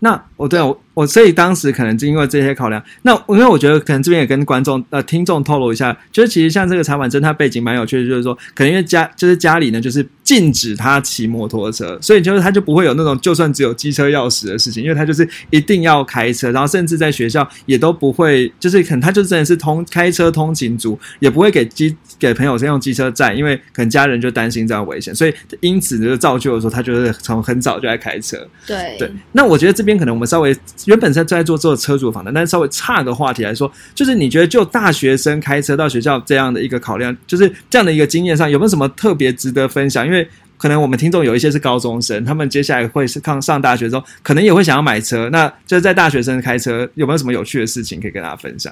[0.00, 28.36] 那我对我我所以当时可能就因为这些考量，那因为我觉得可能这边也跟观众呃听众透露一下，就是其实像这个采访真，他背景蛮有趣的，就是说可能因为家就是家里呢就是禁止他骑摩托车，所以就是他就不会有那种就算只有机车钥匙的事情，因为他就是一定要开车，然后甚至在学校也都不会，就是可能他就真的是通开车通勤族，也不会给机给朋友先用机车载，因为可能家人就担心这样危险，所以因此就造就的时候，他就是从很早就在开车。
[28.64, 29.87] 对对，那我觉得这。
[29.88, 40.04] 边可能我们稍微原本在在做做车主访谈，但是稍微差个话题来说，就是你觉得就大学生开车到学校这样的一个考量，就是这样的一个经验上，有没有什么特别值得分享？
[40.06, 45.30] 因为可能我们听众有一些是高中生，他们接下来会是上上大学之后，可能也会想要买车。
[45.30, 48.70] 那就是在大学生开车，有没有什么有趣的事情可以跟大家分享？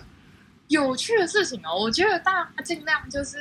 [0.69, 3.37] 有趣的事情哦，我觉得大家尽量就是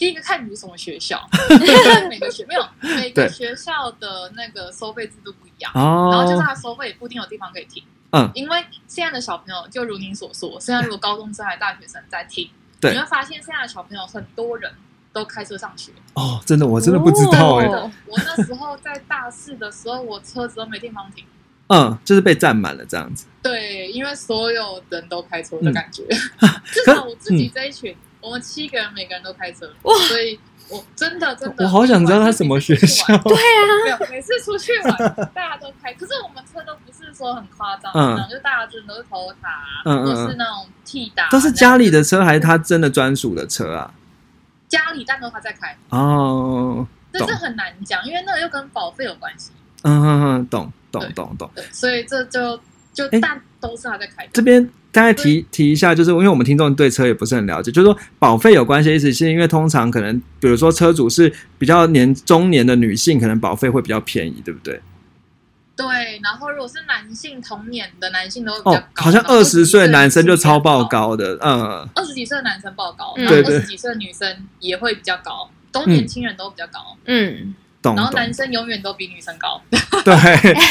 [0.00, 1.20] 第一个看你是什么学校，
[2.08, 7.84] 每个学没有每个学校的那个收费制度不一样，哦，然后就是它收费也不一定有地方可以停。
[8.12, 12.48] 嗯，因为现在的小朋友就如您所说，现在如果高中生还是大学生在听，
[12.80, 14.72] 你会发现现在的小朋友很多人
[15.12, 15.92] 都开车上学。
[16.14, 21.22] 哦，真的，我真的不知道哎、哦，我那时候在大四的时候，我车子都没地方停。
[21.66, 23.26] 嗯，就是被占满了这样子。
[23.42, 26.02] 对，因为所有人都开车的感觉，
[26.72, 29.94] 至可少我自己这一群，我们七个人每个人都开车，哇。
[30.08, 33.06] 所以我真的真的，我好想知道他什么学校。
[33.24, 34.96] 对啊，没有，每次出去玩
[35.34, 38.16] 大家都开，可是我们车都不是说很夸张，嗯。
[38.16, 39.48] 嗯，就大家真的都是头塔，
[39.84, 40.06] 嗯嗯嗯。
[40.06, 43.92] 或是那种 T 打，都是家里的车还是他真的专属的车啊？
[44.68, 49.50] 家里，但都他在开，哦，懂这是很难讲，因为那个又跟保费有关系，
[49.82, 51.50] 嗯哼哼，懂懂懂懂。
[51.72, 52.56] 所以这就
[53.04, 54.28] 就诶但都是他在开。
[54.32, 64.80] 这边大概提提一下，就是因为我们听众对车也不是很了解，就是说保费有关系的意思，是因为通常可能比如说车主是比较年中年的女性，可能保费会比较便宜，对不对？
[65.76, 65.86] 对，
[66.22, 73.24] 然后如果是男性同年的男性都会比较哦，高，好像二十岁男生就超20爆高的，嗯，二十几岁的男生爆高，嗯。
[73.24, 73.56] 然后对对。
[73.56, 79.60] 二十几岁的女生也会比较高，都年轻人都比较高，嗯，懂懂然后男，生永远都比女生高。
[80.04, 80.14] 对，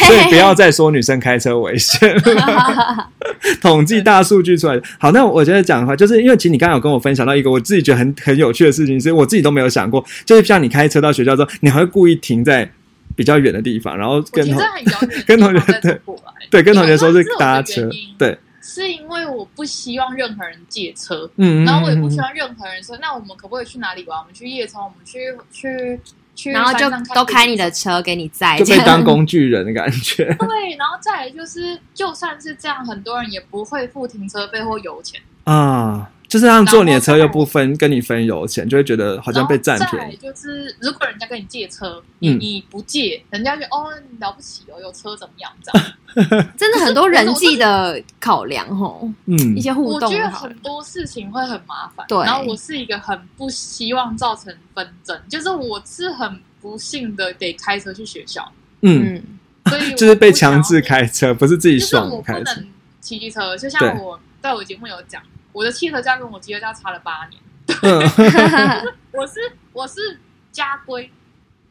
[0.06, 3.10] 所以不要再说女生开车危险了。
[3.62, 4.80] 统计大数据出来。
[5.00, 12.70] 好，那我觉得讲的话，就是因为其实你刚刚有跟我分享到一个我自己觉得很很有趣的事情，是我自己都没有想过，就是像你开车到学校之后，你还会故意停在
[13.16, 14.62] 比较远的地方，然后跟同
[15.26, 24.20] 跟同学地方再走过来，对跟同学说是搭车对，是因为我不希望任何人借车，嗯，然后我也不嗯希望任何人说，那我们可不可以去哪里玩？
[24.20, 25.20] 我们去夜冲，我们去
[25.52, 26.00] 去
[26.40, 27.70] 去，然后就都开你的。
[27.80, 30.26] 车给你载，就被这样当工具人的感觉。
[30.40, 40.16] 对，然后再来就是，就算是这样，很多人也不会付停车费或油钱，啊，就是让坐你的车又不分跟你分油钱，就会觉得好像被占便宜。
[40.16, 45.52] 就是，如果人家跟你借车，你、嗯你不借，人家就哦你了不起哦，有车怎么样？
[45.64, 52.06] 这样， 真的很多人际的考量哦，嗯一些互动我觉得很多事情会很麻烦。
[52.08, 58.50] 对然后我是一个很不希望造成纷争，就是我是很不幸的得开车去学校，
[58.82, 59.24] 嗯，嗯
[59.70, 62.54] 所以 就是被强制开车，不是自己就是爽我不开车。
[62.54, 62.68] 能
[63.02, 67.42] 骑机车，就像我在我节目有讲，我的汽车驾跟我机车驾差了八年，
[67.84, 68.96] 嗯。
[69.12, 69.40] 我是
[69.74, 70.20] 我是
[70.52, 71.12] 家规。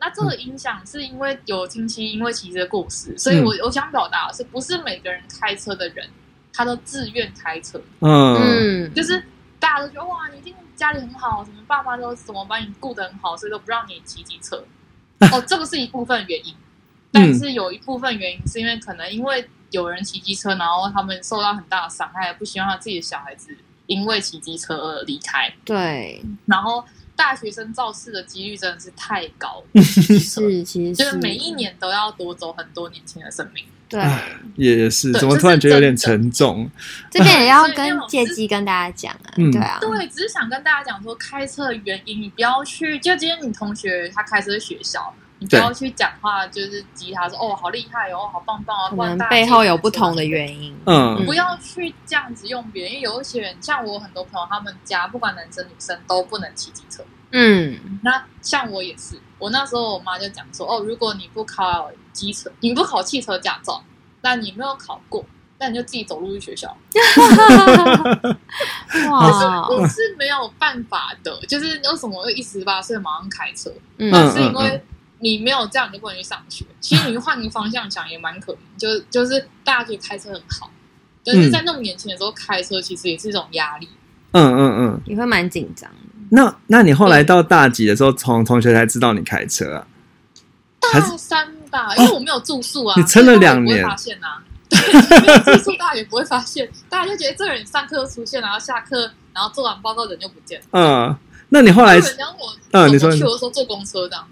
[0.01, 6.09] 那这个影响是因为有亲戚因为骑车过世，所以我我想表达的是不是每个人开车的人
[6.53, 8.37] 他都自愿开车，嗯。
[8.37, 9.23] 嗯，就是
[9.59, 14.65] 大家都觉得哇，你一定家里很好，什么爸妈都怎么把你顾得很好，所以都不让你骑机车。
[15.33, 16.55] 哦，这个是一部分原因，
[17.11, 23.57] 但是有一部分原因是因为可能因为有人骑机车，然后他们受到很大的伤害，不希望他自己的小孩子
[23.89, 25.53] 因为骑机车而离开。
[25.65, 26.85] 对，然后
[27.17, 33.65] 大学生肇事的几率真的是太高了， 是其实就是每一年都要夺走很多年轻的生命。
[33.89, 34.05] 对，
[34.55, 36.71] 也是，怎么突然觉得有点沉重？
[37.11, 50.25] 这边也要跟借机跟大家讲啊，嗯对啊，对，只是想跟大家讲说，开车的原因，你不要去，就今天你同学他开车去学校，你不要去讲话，就是激他说哦好厉害哦，好棒棒啊，可能背后有不同的。
[50.25, 57.03] 原因，嗯不要去这样子用别人，因为有一些人，像我很多朋友，他们家不管男生女生都不能骑机车。
[57.31, 63.83] 嗯，那像我也是，我那时候我妈就讲说，哦，如果你不考机车，你不考汽车驾照，
[64.23, 65.25] 那你没有考过，
[65.59, 66.77] 那你就自己走路去学校。
[69.11, 73.71] 哇，我是没有办法的，就是为什么会一十八岁马上开车？
[73.99, 74.85] 嗯嗯是因为
[75.21, 76.65] 你没有这样，你就不能去上学。
[76.81, 80.71] 其实你换个方向想也蛮可能，就就是大家觉得开车很好，
[81.25, 83.89] 但是在那么年轻的时候开车，其实也是一种压力。
[84.33, 85.01] 嗯嗯嗯。
[85.07, 85.97] 你会蛮紧张的，
[86.31, 89.87] 那那你后来到大几的时候，从同学才知道你开车啊？
[90.81, 94.43] 大三吧，因为我没有住宿啊，你撑了两年发现啊。
[94.69, 100.67] 对，没有住宿，大家也不会发现，大家就觉得这个人上课出现，然后下课，然后做完报告人就不见了。
[100.73, 101.17] 嗯，
[101.51, 101.99] 那你后来
[102.73, 104.27] 嗯你说我去，我就说坐公车这样，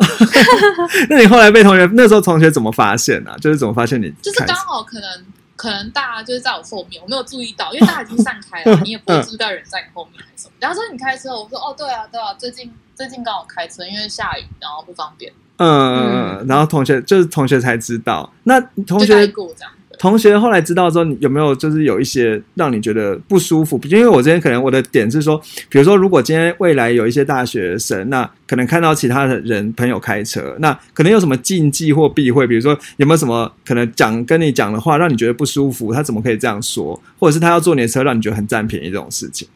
[1.09, 3.37] 那你后来被同学那时候同学怎么发现啊？
[3.41, 4.55] 就是怎么发现你就是刚？
[4.57, 5.25] 好可能
[5.57, 10.53] 可能大家就是在我后面，我没有注意到，因为大家已经散开了，你也不会注意到人在你后面还是什么。
[10.61, 18.31] 然后说你开车，我说哦对啊对啊，最近最近刚好开车，因为下雨，然后不方便，嗯，嗯嗯然后同学就是同学才知道。
[18.43, 19.73] 那同学过这样。
[19.73, 23.81] 对同学后来知道之后，你有没有就是有一些让你觉得不舒服？
[23.85, 32.47] 因为我今天可能我的点是说，比如说如果今天未来有一些大学生，那可能看到其他的人朋友开车，那可能有什么禁忌或避讳？
[32.47, 35.93] 比如说有没有什么可能讲跟你讲的话让你觉得不舒服？
[35.93, 37.01] 他怎么可以这样说？
[37.19, 39.49] 或者是他要坐你的车让你觉得很占便宜这种事情？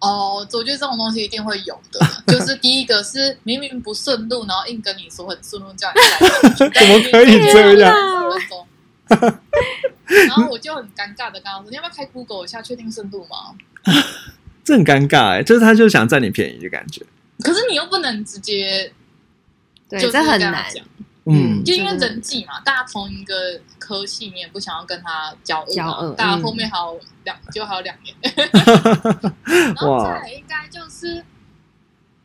[0.00, 2.00] 哦，我觉得这种东西一定会有的。
[2.32, 6.00] 就是第一个是明明不顺路，然后硬跟你说很顺路，叫你
[6.56, 6.70] 开。
[6.80, 7.92] 怎么可以这样？
[10.26, 13.54] 然后我就很尴尬的跟他说：“你要不要开 Google 一下，确定深度吗？”
[14.64, 17.04] 这很尴尬哎，就是他就想占你便宜的感觉。
[17.42, 18.92] 可是你又不能直接，
[19.88, 20.66] 对，这很难。
[21.30, 28.16] 嗯，就因为人际嘛，大家同一个科系，你也不想要跟他交恶，大家后面还有两，就还有两年。
[29.44, 31.22] 然后再来，应该就是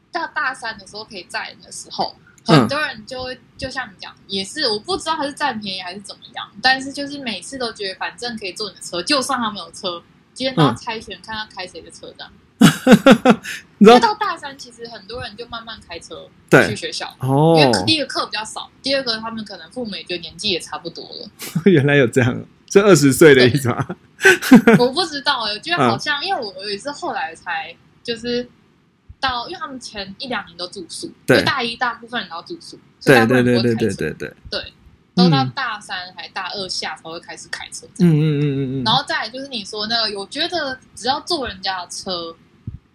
[0.09, 2.15] 到大三的时候可以载人的时候，
[2.45, 10.01] 很多人就会就像你讲，也是我不知道他是占便宜还是怎么样，但是就是每次都觉得反正可以坐你的车，就算他没有车，
[10.33, 12.31] 今天都要猜拳看他开谁的车这样。
[13.79, 16.29] 因为到大三，其实很多人就慢慢开车
[16.67, 21.29] 去学校，因为第一个课比较少，第二个他们可能父母也觉得年纪也差不多了。
[21.65, 23.85] 原来有这样，这二十岁的意思吗？
[24.79, 28.47] 我不知道哎，我觉得好像，因为我也是后来才就是
[29.23, 34.73] 到，因为他们前一两年都住宿，对，大一大部分人都住宿，对对对对对对对，对，
[35.15, 37.87] 都到大三还大二下才会开始开车。
[37.99, 42.35] 嗯嗯嗯嗯嗯，然后再来就是你说那个，我觉得只要坐人家的车。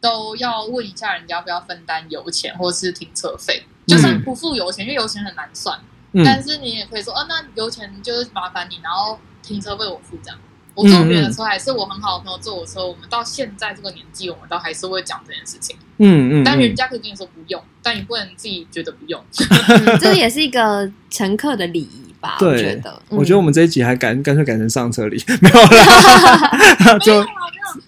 [0.01, 5.77] 都要问一下人家要不要分担油钱或是停车费，就算不付油钱，因为油钱很难算。
[6.25, 10.39] 但是你也可以说，哦，那油钱就是麻烦你，然后停车费我付这样。
[10.79, 15.77] 我坐别人的车，还是我很好的朋友坐我车，我们到现在这个年纪，我们都还是会讲这件事情。
[15.97, 16.45] 嗯嗯。
[16.45, 19.21] 但人家可以跟你说不用，但你不能自己觉得不用。
[19.99, 22.39] 这也是一个乘客的礼仪吧？
[22.41, 25.69] 我觉得，我觉得我们这一集还干干脆改成上车礼， 没有了。
[27.05, 27.27] 没有啊，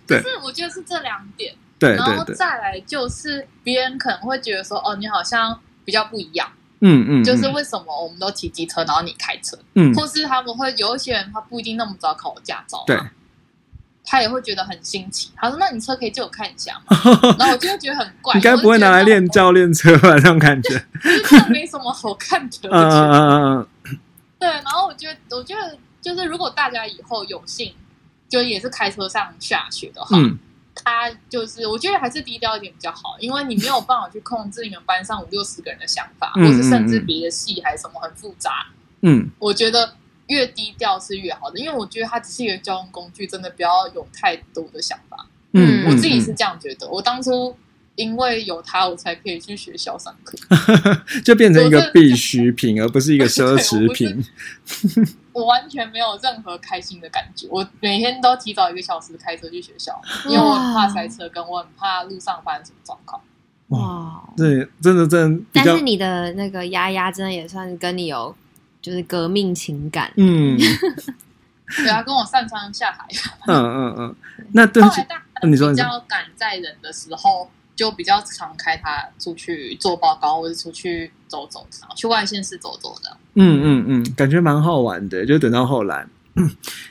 [0.09, 0.21] 没有。
[0.21, 1.55] 就是我觉得是这两点。
[1.79, 6.47] 对，然后再来就是别人可能会觉得说，哦，你好像比较不一样，
[6.81, 12.99] 嗯嗯，就是为什么我们都骑机车，然后你开车，嗯，或是他们会有一些人他不一定那么早考驾照，对，
[14.05, 16.97] 他也会觉得很新奇，他说，那你车可以借我看一下吗？
[17.39, 20.15] 然后我就会觉得很怪，你该不会拿来练教练车吧？
[20.15, 20.71] 这种感觉，
[21.03, 23.99] 就是没什么好看的，嗯嗯嗯嗯，
[24.39, 27.73] 对，然后我觉得，我觉得就是如果大家以后有幸，
[28.29, 30.39] 就也是开车上下学的话，嗯。
[30.85, 38.67] 他就是，我觉得还是低调一点比较好，因为你没有办法去控制你们班上五六十个人的想法，或是甚至别的系还是什么很复杂。
[39.03, 39.95] 嗯，我觉得
[40.27, 45.27] 越低调是越好的，因为我觉得它只是一个交通工具，真的不要有太多的想法。
[45.53, 46.89] 嗯，我自己是这样觉得。
[46.89, 47.57] 我当初
[47.97, 50.39] 因为有它，我才可以去学校上课，
[51.25, 54.25] 就变成一个必需品，而不是一个奢侈品。
[55.41, 57.49] 我完全没有任何开心的感觉。
[57.51, 63.21] 我每天都提早一个小时开车去学校，因为我很怕塞车，跟我很怕路上发生什么状况。
[63.69, 65.45] 哇，对，真的真的。
[65.53, 68.35] 但是你的那个丫丫真的也算是跟你有
[68.83, 70.13] 就是革命情感。
[70.17, 70.59] 嗯，
[71.77, 73.07] 对啊，跟我上山下海。
[73.47, 74.17] 嗯嗯嗯。
[74.53, 74.83] 那对，
[75.43, 77.51] 你说比较赶载人的时候。
[77.81, 81.67] 就比较常开它出去做报告，或者出去走走，
[81.97, 83.17] 去外县市走走的。
[83.37, 85.25] 嗯嗯嗯，感觉蛮好玩的。
[85.25, 86.07] 就等到后来，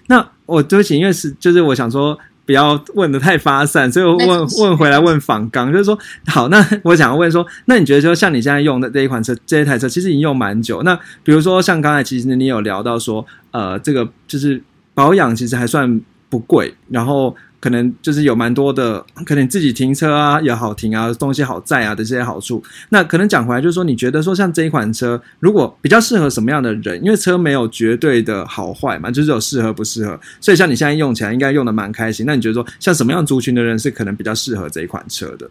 [0.07, 10.81] 那我对不起，因为是就是我想说不要问的太发散，所以我问问回来问仿刚，就是说好，那我想要问说，那你觉得说像你现在用的这一款车，这一台车其实已经用蛮久。
[10.81, 14.59] 那比如说像刚才其实你有聊到说，呃，这个就是
[14.95, 17.35] 保养其实还算不贵，然后。
[17.59, 22.63] 可能就是有蛮多的，可能自己停车啊也好停啊，东西好载啊的这些好处。
[22.89, 27.03] 那可能讲回来，就是说，你觉得说像这一款车，如果比较适合什么样的人？
[27.03, 30.19] 因为车没有绝对的好坏嘛，就是有适合不适合。
[30.39, 32.25] 所以像你现在用起来，应该用的蛮开心。
[32.25, 35.49] 那你觉得说，像什么样族群的人是可能比较适合这一款车的？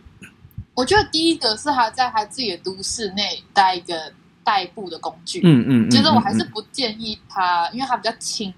[0.75, 3.95] 我觉得第一个是他在他自己的都市内带一个
[4.45, 5.41] 代步的工具。
[5.45, 8.55] 嗯嗯，就是我还是不建议他，因为他比较轻。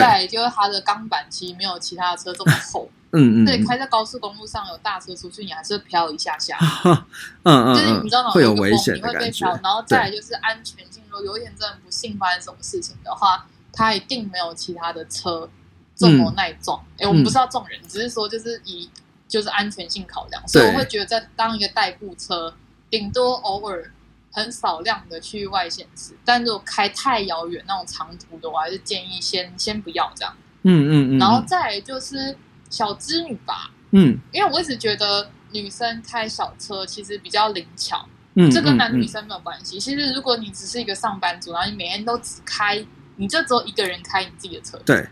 [0.00, 6.58] 在就是它的钢板其实没有其他的车这么厚， 嗯嗯，对，开在高速公路上有大车出去，你还是飘一下下，
[7.44, 8.30] 嗯嗯，就是你知道吗？
[8.30, 9.48] 会有危险，你会被飘。
[9.62, 15.48] 然后再来就是安全性，如果有一天真的不幸发生什么事情的话，它一定没有其他的车
[15.96, 16.84] 这么耐撞。
[16.98, 18.90] 哎，我们不是要撞人，只是说就是以
[19.28, 22.54] 就是安全性考量，所以我会觉得在当一个代步车，
[22.90, 23.90] 顶多偶尔。
[24.34, 30.36] 很少量的去外县市，但如果开太遥远那种长途的，我还是建议先先不要这样。
[30.62, 31.18] 嗯嗯嗯。
[31.18, 32.36] 然后再就是
[32.68, 39.78] 小织女吧，嗯，因为我一直觉得女生开小车其实比较灵巧，嗯，这跟男女生没有关系。
[39.78, 42.84] 其实如果你只是一个上班族，然后你每天都只开
[43.16, 45.06] 你就只有一个人开你自己的车，对，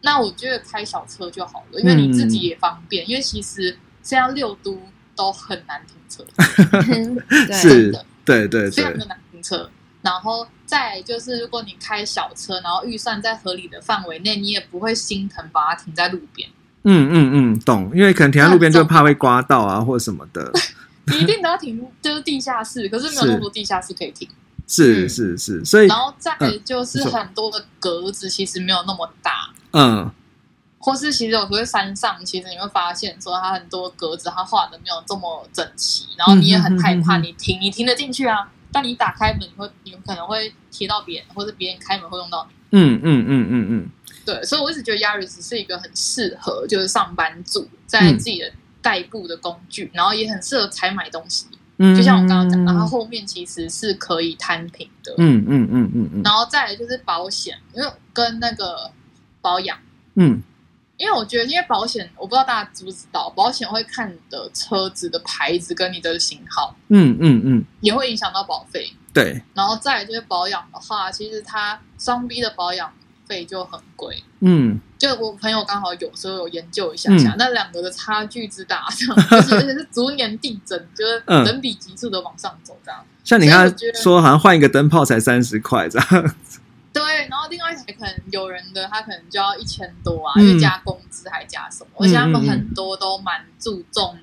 [0.00, 3.08] 那我觉得开小车就好了，因为你自己也方便。
[3.08, 4.82] 因为其实现在六都
[5.14, 6.26] 都很难停车，
[7.46, 9.68] 对，是，对对对非常的难停车。
[10.02, 16.48] 然后再就是，如果你开小车，然后预算在合理的范围内，你也不会心疼把它停在路边。
[16.84, 20.50] 嗯嗯嗯，懂，因为可能停在路边就怕被刮到啊，或者什么的。
[21.06, 24.28] 你一定都要停，就是地下室，可是没有那么多地下室可以停。
[24.66, 30.10] 是嗯是是，所以然后再就是很多的格子其实没有那么大，嗯
[30.82, 42.56] 或是其实有时候在山上，其实你会发现说它很多格子它画的没有这么整齐，然后你也很害怕嗯嗯嗯嗯你停，你停得进去啊，但你打开门你会你可能会贴到别人，或者别人开门会用到你。
[42.74, 43.90] 嗯嗯嗯嗯嗯，
[44.24, 51.46] 对，所以我一直觉得 Yaris 是一个很适合就是上班族在自己的代步的工具，然后也很适合采买东西。
[51.76, 55.14] 嗯，就像我刚刚讲的，它后面其实是可以摊平的。
[55.18, 58.90] 嗯嗯嗯嗯嗯然后再来就是保险，因为跟那个
[59.40, 59.78] 保养，
[60.14, 60.42] 嗯
[61.02, 68.88] 因为我觉得，因为保险，我不知道大家知不知道，保险会看你的车子的牌子跟你的型号，嗯嗯嗯，也会影响到保费。
[69.12, 72.92] 对，然后再来就是保养的话，其实它双 B 的保养
[73.26, 74.22] 费就很贵。
[74.38, 78.86] 嗯就我朋友刚好有，所以有研究一下下，嗯那两个的差距之大，
[79.30, 83.04] 而 且是逐年递增，就是嗯等比急速的往上走，这样。
[83.24, 86.34] 像你刚才说，好像换一个灯泡才三十块这样。
[86.92, 90.42] 对，然后另外一台可能有人的他可能就要一千多啊，嗯。
[90.46, 94.18] 因为加工资还加什么，而且他们很多都蛮注重，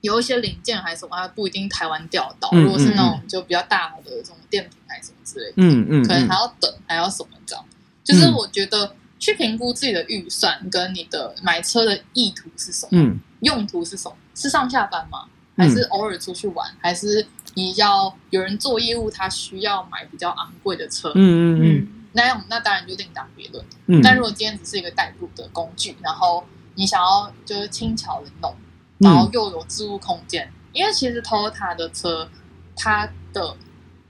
[0.00, 3.10] 有一些零件还是什么，它不一定台湾调到，嗯如果是那嗯。
[3.10, 6.06] 种就比较大的这种电瓶还是什么之类的，嗯嗯嗯。
[6.06, 7.64] 可能还要等，还要什么这样。
[8.02, 13.20] 就是我觉得去评估自己的预算跟你的买车的意图是什么，嗯。
[13.40, 15.26] 用途是什么，是上下班吗？
[15.56, 15.68] 嗯。
[15.68, 16.66] 还是偶尔出去玩？
[16.80, 21.12] 还是你要有人做业务，他需要买比较昂贵的车？
[21.14, 21.60] 嗯嗯。
[21.62, 21.88] 嗯
[22.18, 23.64] 那样那当然就另当别论。
[23.86, 26.44] 嗯，但如果今天只是一个代步的工具，然后
[26.74, 28.54] 你想要就是轻巧的弄，
[28.98, 32.28] 嗯然后又有置物空间，因为其实 Toyota 的车
[32.74, 33.56] 它的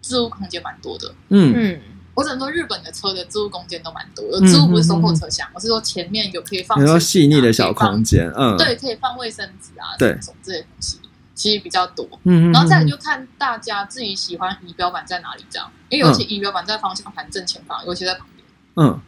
[0.01, 1.15] 置物空间蛮多的。
[1.29, 1.55] 嗯。
[1.55, 1.81] 嗯。
[2.15, 10.09] 我只能说日本的车的置物空间都蛮多的，嗯置物不是收货车厢，我是说前面有可以放你说细腻的小空间，间，嗯，对，可以放卫生纸啊，对。
[10.21, 10.99] 什么这些东西
[11.39, 12.07] 其实比较多。
[12.53, 18.47] 然后再就看大家自己喜欢仪表板在哪里，这样，因为有些仪表板在方向盘正前方，有些在旁边。
[18.75, 19.01] 嗯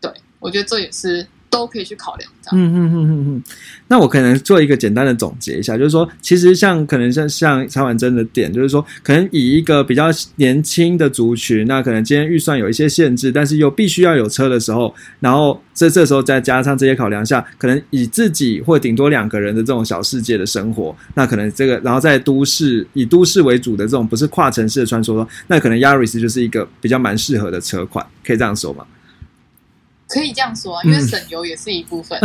[0.00, 2.56] 对，我觉得这也是都可以去考量这样。
[2.56, 3.42] 嗯嗯嗯嗯嗯，
[3.88, 28.84] 那我可能做一个简单的总结一下，就是说，其实像可能像像曹婉珍的点，就是说，可能以一个比较年轻的族群，那可能今天预算有一些限制，但是又必须要有车的时候，然后这这时候再加上这些考量下，可能以自己或顶多两个人的这种小世界的生活，那可能这个，然后在都市以都市为主的这种不是跨城市的穿梭，那可能 Yaris 就是一个比较蛮适合的车款，可以这样说吗？
[30.08, 32.18] 可以这样说啊，因为嗯省油也是一部分。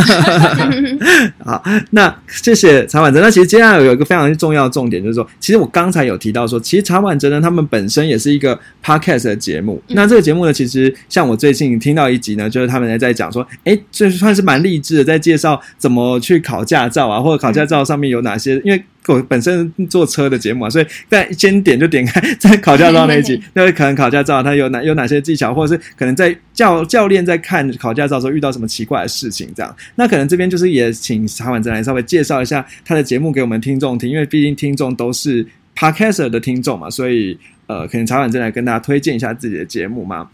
[1.44, 3.22] 好，那谢谢茶碗蒸。
[3.22, 9.82] 那其实接下来有一个非常重要的重点，就是说，其实我刚才有提到说，其实茶碗蒸呢，他们本身也是一个 podcast 的节目。
[9.88, 18.84] 嗯那这个节目呢，其实像我最近听到一集呢，就是他们在讲说，哎，这算是蛮励志的，在介绍怎么去考驾照啊，或者考驾照上面有哪些，因为。
[19.08, 29.76] 我本身坐车的节目啊，所以在先点就点开在考驾照那一集，那可能考驾照它有哪有哪些技巧，或者是可能在教教练在看考驾照的时候遇到什么奇怪的事情，这样。
[29.96, 35.46] 那可能这边就是也请茶婉珍来稍微介绍一下他的节目给我们听众听，因为毕竟听众都是
[35.76, 40.30] podcaster 的听众嘛，所以呃，可能茶婉珍来跟大家推荐一下自己的节目嘛。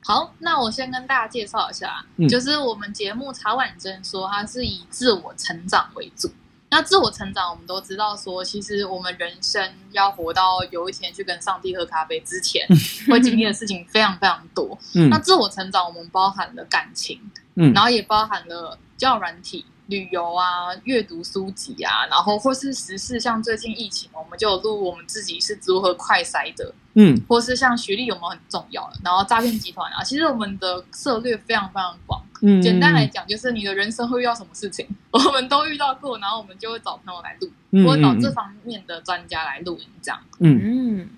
[0.00, 6.30] 好，那我先跟大家介绍一下，嗯就是我们节目茶婉珍说它是以自我成长为主。
[6.74, 12.66] 那自我成长，我们都知道说，其实我们人生要活到有一天去跟上帝喝咖啡之前，
[13.08, 14.76] 会经历的事情非常非常多。
[14.96, 17.20] 嗯那自我成长，我们包含了感情，
[17.54, 27.20] 嗯然后也包含了教软体、旅游啊、阅读书籍啊，然后或是时事，像最近疫情，我们就有录我们自己是如何快筛的，嗯。
[27.28, 32.22] 或是像学历有没有很重要的，然后诈骗集团啊，其实我们的策略非常非常广。
[32.40, 38.20] 嗯，简单来讲，就是你的人生会遇到什么事情， 我们都遇到过，然后我们就会找朋友来录，嗯，或者找嗯。
[38.20, 40.20] 这方面的专家来录影这样。
[40.40, 41.08] 嗯，嗯。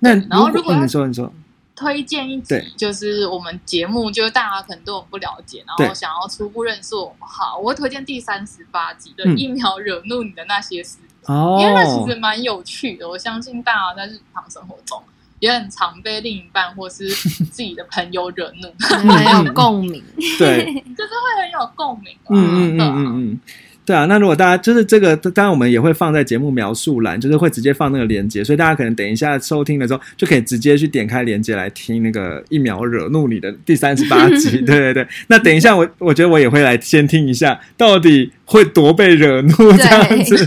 [0.00, 1.32] 那然后如果你说你说，
[1.78, 7.16] 推荐一对集，就是我们节目，就是大家可能对我们不了解，然对后想要初步认识我们。
[7.20, 10.98] 好，我会推荐第三十八集的嗯《一秒惹怒你的那些事》，
[11.32, 13.08] 哦，因为那其实蛮有趣的。
[13.08, 15.00] 我相信大家在日常生活中
[15.38, 20.02] 也很常被另一半或是自己的朋友惹怒，很有共鸣。
[20.36, 20.64] 对，
[20.96, 22.28] 就是会很有共鸣啊。
[22.30, 23.40] 嗯嗯嗯嗯嗯，
[23.88, 34.58] 对啊，那如果大家就是这个，当然我们也会放在节目描述栏，就是会直接放那个链接，所以大家可能等一下收听的时候，就可以直接去点开链接来听那个一秒惹怒你的第三十八集。
[34.60, 40.46] 对对对，那等一下我我觉得我也会来先听一下，到底会多被惹怒这样子。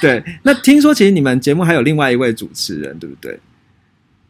[0.00, 3.36] 对， 那听说其实你们节目还有另外一位主持人，对不对？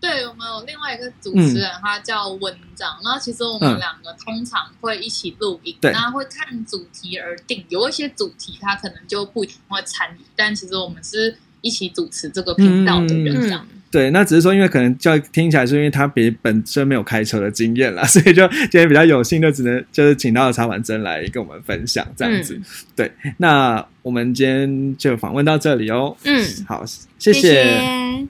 [0.04, 2.94] 对，我们有另外一个主持人，他叫文章。
[3.02, 7.64] 然后其实我们两个通常会一起录音，那会看主题而定。
[7.70, 13.66] 有一些主题他可能就不一定会参与，但其实我们是一起主持这个频道的人，这样。
[13.90, 22.60] 对，那只是说，因为可能叫听起来是因为他别本身没有开车的经验啦， 所以就今天比较有幸，就只能就是请到了查婉珍来跟我们分享这样子。
[22.96, 26.16] 对，那我们今天就访问到这里哦。
[26.24, 26.84] 嗯，好，
[27.18, 27.40] 谢谢。
[27.40, 28.26] 谢谢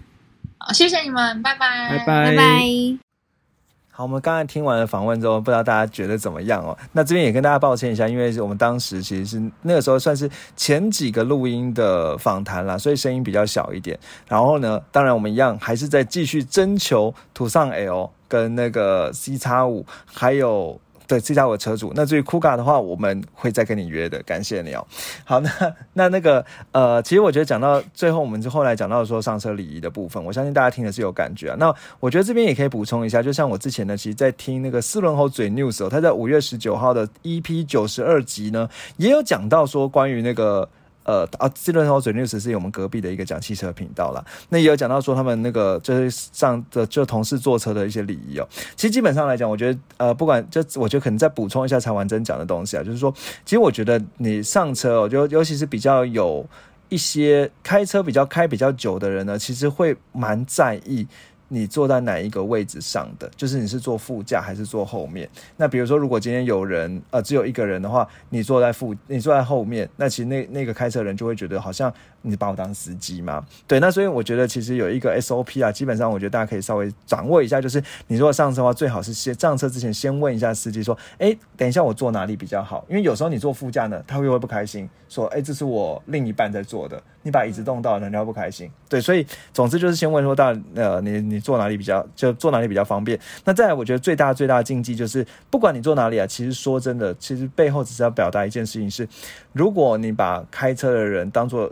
[1.05, 2.63] 你们，拜拜，拜拜，拜拜。
[3.91, 6.77] 好，我们刚才听完了访问之后，不知道大家觉得怎么样哦？
[6.93, 13.99] 那这边也跟大家抱歉一下，因为我们当时其实是那个时候算是前几个录音的访谈啦，所以声音比较小一点。
[14.27, 20.81] 然后呢，当然我们一样还是在继续征求土上 L 跟那个 C 叉五，还有。
[21.07, 21.93] 对，这家我车主。
[21.95, 24.23] 那至于酷咖的话，我们会再跟你约的。
[24.23, 24.87] 感谢你哦。
[25.25, 25.51] 好， 那
[25.93, 31.57] 那那个呃，其实我觉得讲到最后，我们就后来讲到说上车礼仪的部分，我相信大家听的是有感觉啊。
[31.59, 40.69] 那我觉得这边也可以补充一下，就像我之前呢，其实在听那个四轮猴嘴 news 哦，他在五月十九号的 EP 九十二集呢，也有讲到说关于那个。
[41.05, 44.25] 呃啊，智能头嘴 news 是我们隔壁的一个讲汽车频道啦。
[44.49, 48.49] 那也有讲到说他们那个就是上的就同事坐车的一些礼仪哦。
[48.75, 53.13] 其实基本上来讲，我觉得呃，不管就我觉得可能再补充一下才完整讲的东西啊，就是说，
[53.45, 56.45] 其实我觉得你上车哦，就尤其是比较有
[56.89, 61.07] 一些开车比较开比较久的人呢，其实会蛮在意。
[61.49, 63.31] 你坐在哪一个位置上的？
[63.37, 65.29] 就是你是坐副驾还是坐后面？
[65.57, 71.93] 那比如说，如果今天有人呃只有一个人的话，你坐在副，你坐在后面，那其实那那个开车人就会觉得好像
[72.25, 73.45] 你把我当司机吗？
[73.67, 82.85] 对，那所以我觉得其实有一个 SOP 啊，基本上我觉得大家可以稍微掌握一下，就是你如果上车的话，最好是先上车之前先问一下司机说，哎，等一下我坐哪里比较好？
[82.89, 84.89] 因为有时候你坐副驾呢，他会不会不开心？
[85.07, 88.69] 说，哎，这是我另一半在坐的，你把椅子动到了，人家不开心。
[88.89, 93.19] 对，所以总之就是先问说，到呃，你你坐哪里比较，就坐哪里比较方便。
[93.45, 99.07] 那再来，我觉得最大最大的禁忌就是，不管你坐哪里啊，其实说真的，其实背后只是要表达一件事情是，
[99.53, 101.71] 如果你把开车的人当做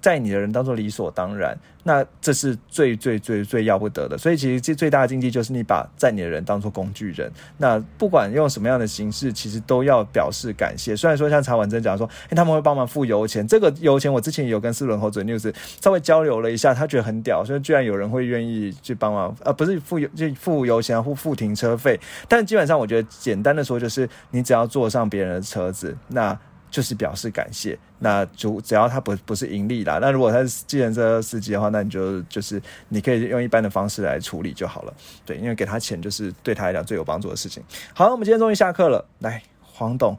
[0.00, 1.56] 载你的人当做理所当然。
[1.82, 7.32] 那这是最最最最要不得的，所以其实最最大的禁忌就是你把载你的人当做工具人。
[7.56, 10.94] 那不管用什么样的形式，其实都要表示感谢。
[10.94, 21.98] 虽然说像曹婉珍讲说，哎，他们会帮忙付油钱，这个油钱我之前有跟四轮猴嘴 news 稍微交流了一下，他觉得很屌，所以居然有人会愿意去帮忙，呃，不是付油就付油钱，付付停车费。
[22.28, 26.38] 但基本上我觉得简单的说，就是你只要坐上别人的车子，那。
[26.70, 34.94] 就是表示感谢，那就只要他不不是盈利啦，那如果他是计程车司机的话，那你就就是你可以用一般的方式来处理就好了。
[35.26, 37.60] 对，因为给他钱就是对他来讲最有帮助的事情。
[37.92, 39.04] 好，我们今天终于下课了。
[39.18, 40.16] 来，黄董，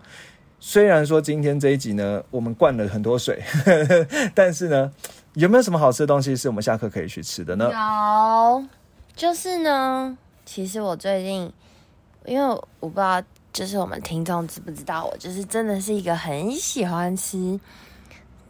[0.60, 3.41] 虽然说今天这一集呢，我们灌了很多水，
[4.36, 4.91] 但是呢，
[5.36, 7.72] 有没有什么好吃的东西是我们下课可以去吃的呢？
[7.72, 8.66] 有，
[9.16, 11.52] 就是呢，其实我最近，
[12.26, 12.45] 因为
[12.82, 13.24] 我不知道。
[13.54, 17.60] 就是我们听众知不知道，我就是真的是一个很喜欢吃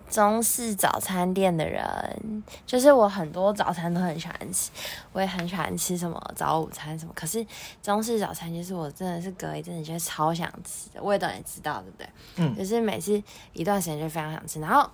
[0.10, 2.44] 中式早餐店的人。
[2.68, 4.70] 就是我很多早餐都很喜欢吃，
[5.12, 7.12] 我也很喜欢吃什么早午餐什么。
[7.16, 7.44] 可是
[7.82, 12.10] 中式早餐就是我真的是隔一阵子就超想吃的，我也当然知道，对不对？
[12.36, 12.56] 嗯。
[12.56, 13.22] 就是每次
[13.54, 14.88] 一段时间就非常想吃，然后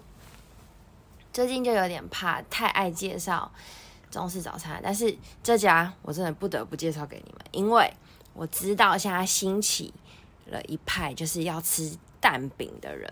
[1.33, 3.51] 最近就有点怕太爱介绍
[4.09, 7.93] 中式早餐，但是这家我真的不得不介绍给你们，因为。
[8.37, 9.91] 我知道现在兴起
[10.45, 13.11] 了一派，就是要吃蛋饼的人。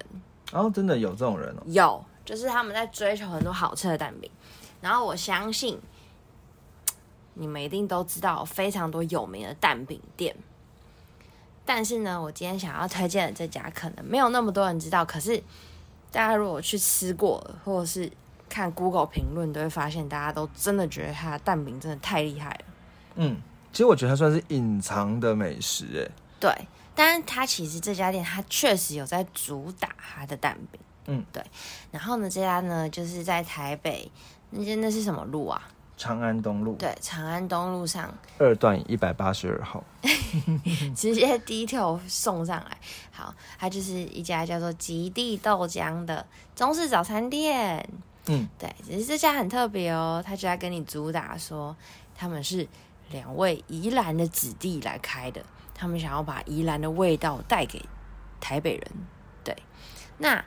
[0.51, 1.63] 哦，真的有这种人哦？
[1.65, 4.29] 有，就是他们在追求很多好吃的蛋饼。
[4.81, 5.81] 然后我相信
[7.33, 10.35] 你们一定都知道非常多有名的蛋饼店。
[11.65, 15.03] 但是呢，我今天想要推荐的这家可能没有那么多人知道。
[15.03, 15.41] 可是
[16.11, 18.11] 大家如果去吃过，或者是
[18.47, 22.65] 看 Google 评论，都会发现大家都真的觉得它的蛋饼真的太厉害了。
[23.15, 23.41] 嗯。
[23.75, 26.07] 其实我觉得它算是隐藏的美食，哎，
[26.39, 31.43] 对，但是它其实这家店它确实有在主打它的蛋饼，嗯，对。
[31.91, 34.09] 然后呢，这家呢就是在台北，
[34.51, 35.61] 那间那是什么路啊？
[35.97, 36.75] 长安东路。
[36.75, 39.83] 对，长安东路上二段一百八十二号，
[40.95, 42.77] 直接第一条送上来。
[43.11, 47.85] 好，它就是一家叫做极地豆浆的中式早餐店，
[48.27, 51.75] 嗯，对，只是这家很特别哦，他就在跟你主打说
[52.15, 52.65] 他们是。
[53.11, 55.43] 两位宜兰的子弟来开的，
[55.73, 57.83] 他们想要把宜兰的味道带给
[58.39, 58.91] 台北人。
[59.43, 59.55] 对，
[60.17, 60.43] 那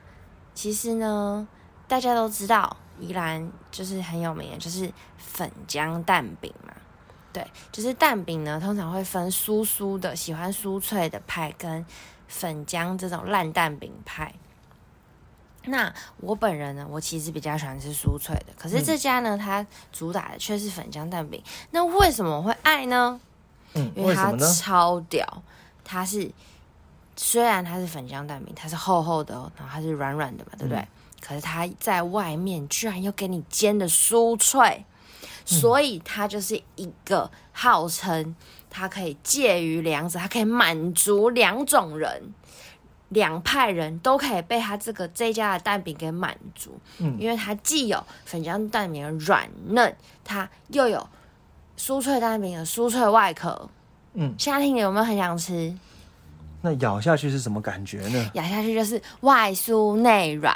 [0.54, 1.46] 其实呢，
[1.86, 6.72] 大家都知道宜兰就是很有名的，就是粉浆蛋饼嘛。
[7.32, 11.84] 对，就是蛋饼呢，通常会分酥酥的，喜欢酥脆的派跟
[12.26, 14.34] 粉浆这种烂蛋饼派。
[15.68, 21.42] 那我本人呢，我其实比较喜欢吃酥脆的，可是这家呢，它主打的却是粉浆蛋饼。
[21.70, 23.20] 那为什么我会爱呢？
[23.74, 24.32] 嗯，因为它？
[24.36, 25.42] 超屌，
[25.84, 26.30] 它是
[27.16, 30.78] 虽然它是粉浆蛋饼，它是厚厚的哦，然后它是软软的嘛，对不对？
[30.78, 30.88] 嗯
[31.20, 34.84] 可是它在外面居然又给你煎的酥脆，
[35.44, 38.36] 所以它就是一个号称
[38.70, 42.32] 它可以介于两者，它可以满足两种人。
[43.10, 51.08] 两派人都可以被他这个这家的蛋饼给满足，嗯因为它既有粉浆蛋饼的软嫩，它又有
[51.76, 53.68] 酥脆蛋饼的酥脆外壳，
[54.14, 55.74] 嗯，现在听你有没有很想吃？
[56.60, 58.30] 那咬下去是什么感觉呢？
[58.34, 60.54] 咬下去就是外酥内软，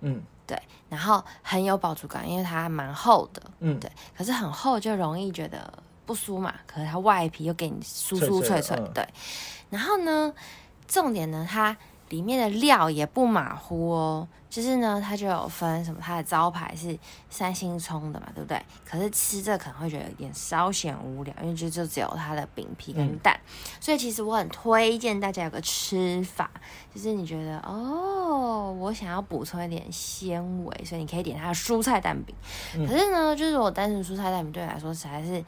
[0.00, 3.90] 嗯对，然后很有饱足感，因为它蛮厚的，嗯，对。
[4.16, 5.72] 可是很厚就容易觉得
[6.04, 9.08] 不酥嘛，可是它外皮又给你酥酥脆脆，脆脆嗯对。
[9.70, 10.32] 然后呢，
[10.86, 11.76] 重点呢，它
[12.08, 16.96] 里面的料也不马虎哦，就是呢，它就有分什么，它的招牌是
[17.28, 18.62] 三星葱的嘛，对不对？
[18.88, 23.36] 可是吃这可能会觉得有点稍显无聊，因为就就只有它的饼皮跟嗯蛋，
[23.80, 26.48] 所以其实我很推荐大家有个吃法，
[26.94, 32.32] 就是你觉得哦，我想要补充一点纤维，所以你可以点它的蔬菜蛋饼。
[32.76, 35.44] 嗯可是呢，就是我单纯蔬菜蛋饼对我来说实在是，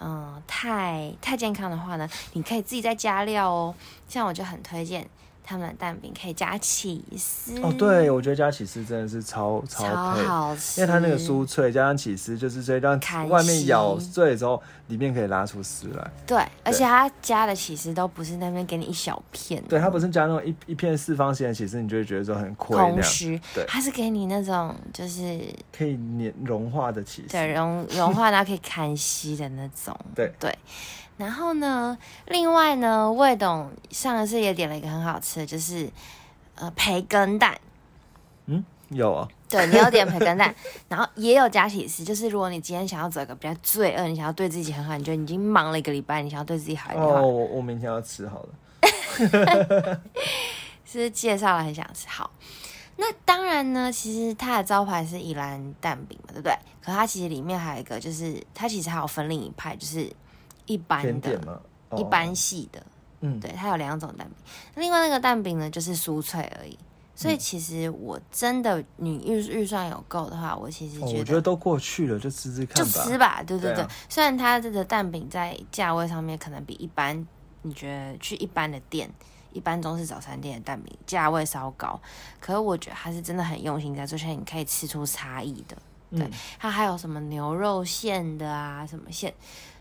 [0.00, 3.74] 嗯、太太健康的话呢，你可以自己再加料哦。
[4.08, 5.08] 像我就很推荐
[5.48, 7.58] 他们的蛋饼可以加起司。
[7.62, 9.82] 哦，对，我觉得加起司真的是超超
[10.14, 16.10] 配，好吃，因为它那个酥脆加上起司，就是所以让外面咬丝碎之后，里面可以拉出丝来。
[16.26, 23.40] 对，而且它加的起司都不是那边给你一小片，对，它不是加那种一一片四方形的起司，你就会觉得说很亏空虚。
[23.54, 25.40] 对，它是给你那种就是
[25.74, 27.28] 可以粘融化的起司。
[27.28, 30.30] 对融融化然后可以看稀的那种，对。
[30.38, 30.54] 对。
[31.18, 31.98] 然后呢，
[32.28, 35.90] 另外呢，魏董上一次也点了一个很好吃的，就是
[36.54, 37.58] 呃培根蛋。
[38.46, 40.54] 嗯，有啊，对，你有点培根蛋，
[40.88, 42.02] 然后也有加起司。
[42.02, 48.48] 就是如果你今天想要走一个比较罪恶，你想要对自己很好，你觉得你已经忙了一个礼拜，你想要对自己好一点，哦，我我明天要吃好了。
[50.86, 52.06] 是介绍了很想吃。
[52.08, 52.30] 好，
[52.96, 56.56] 那当然呢，其实它的招牌是宜兰蛋饼嘛，对不对？
[56.80, 60.10] 可它其实里面还有一个，就是它其实还有分另一派，就是
[60.68, 61.62] 一般的
[61.96, 62.80] 一般系的。
[63.20, 64.36] 嗯，对，它有两种蛋饼。
[64.76, 66.78] 另外那个蛋饼呢，就是酥脆而已。
[67.16, 73.04] 所以嗯其实我真的，你预预算有够的话，我其实哦，觉得我觉得都过去了，就吃吃看就吧。
[73.04, 73.84] 吃吧，对对对。
[74.08, 77.26] 虽然它这个蛋饼在价位上面可能比一般，
[77.62, 79.10] 你觉得去一般的店、
[79.52, 82.00] 一般中式早餐店的蛋饼价位稍高，
[82.38, 85.76] 可是我觉得它是真的很用心在做，而且你可以吃出差异的。
[86.12, 89.34] 对嗯，它还有什么牛肉馅的啊，什么馅。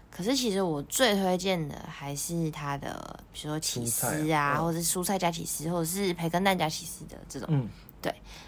[0.09, 7.47] 可是其实我最推荐的还是它的，比如说起司啊，嗯或者是蔬菜加起司，或者是培根蛋加起司的这种。
[7.51, 7.69] 嗯，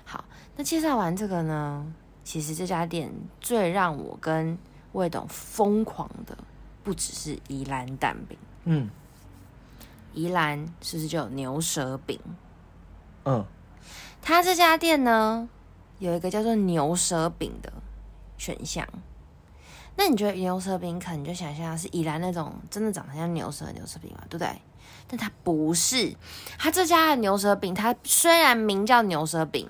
[0.04, 0.24] 好，
[0.56, 1.86] 那介绍完这个呢，
[2.24, 4.58] 其实这家店最让我跟
[4.94, 6.36] 魏董疯狂的，
[6.84, 8.90] 不只是宜兰蛋饼，嗯
[10.14, 12.20] 宜兰是不是就有牛舌饼？
[13.26, 13.46] 嗯，
[14.22, 15.48] 它这家店呢，
[16.00, 17.72] 有一个叫做牛舌饼的
[18.38, 18.88] 选项。
[20.00, 24.50] 那你觉得牛舌饼，可能就想象是宜兰那种真的长得像牛舌的牛舌饼嘛，对不对？
[25.10, 26.16] 但它不是，
[26.58, 29.70] 它这家的牛舌饼，它虽然名叫牛舌饼，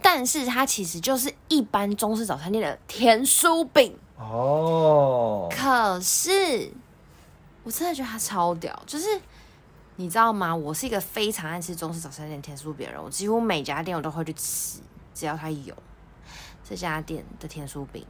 [0.00, 3.98] 但是它其实就是一般中式早餐店的甜酥饼。
[4.16, 6.72] 哦，可是
[7.64, 9.06] 我真的觉得它超屌，就是
[9.96, 10.54] 你知道吗？
[10.54, 14.78] 我是一个非常爱吃中式早餐店甜酥饼的人，我几乎每家店我都会去吃，
[15.12, 15.74] 只要它有
[16.62, 18.06] 这家店的甜酥饼。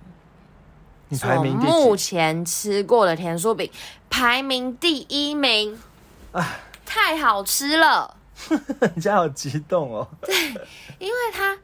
[1.16, 1.96] 排名第目？
[1.96, 3.70] 前吃过的甜酥饼
[4.10, 5.78] 排名第一名，
[6.84, 8.16] 太好吃了，
[8.94, 10.06] 你家好激动哦，
[10.98, 11.56] 因为它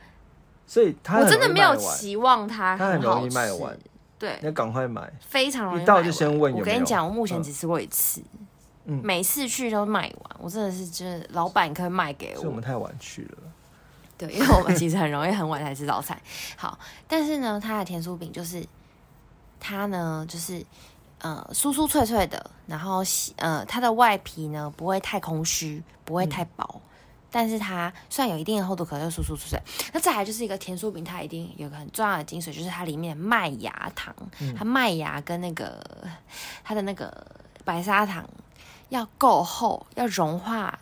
[0.66, 3.34] 所以它我真的没有期望它它很容易好吃。
[3.34, 3.78] 卖完，
[4.18, 5.12] 对，你要赶快买。
[5.20, 6.59] 非常容易一到就先问有没有。
[6.59, 7.42] 我跟你讲，我目前嗯。
[7.42, 8.22] 只吃过一次，
[8.86, 9.01] 嗯。
[9.05, 12.36] 每次去都卖完，我真的是就是老板可以卖给我？
[12.36, 12.62] 所以我们。
[12.62, 13.38] 太晚去了。
[14.16, 16.16] 对，因为我们其实很容易很晚才吃早餐。
[16.57, 16.78] 好，
[17.09, 18.64] 但是呢，它的甜酥饼就是
[19.61, 20.64] 它呢就是
[21.18, 23.02] 呃酥酥脆脆的，然后
[23.36, 26.80] 呃它的外皮呢不会太空虚，不会太薄。
[27.30, 29.61] 但是它虽然有一定的厚度，可是又酥酥脆脆。
[29.92, 34.14] 那再来就是一个甜酥饼，它一定有个很重要的精髓，就是它里面的麦芽糖，
[34.57, 35.84] 它麦芽跟那个
[36.62, 37.26] 它的那个
[37.64, 38.24] 白砂糖
[38.90, 40.78] 要够厚，要融化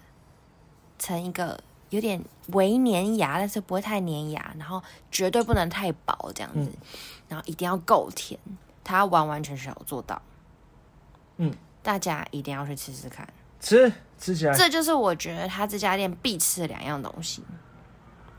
[0.99, 1.59] 成一个
[1.93, 2.19] 有点
[2.49, 6.73] 微粘牙，但是不会太粘牙，然后绝对不能太薄这样子，
[7.29, 8.41] 然后一定要够甜，
[8.83, 10.21] 它完完全全有做到。
[11.37, 13.29] 嗯，大家一定要去吃吃看，
[13.61, 14.55] 吃吃起来。
[14.57, 17.45] 这就是我觉得他这家店必吃的两样东西。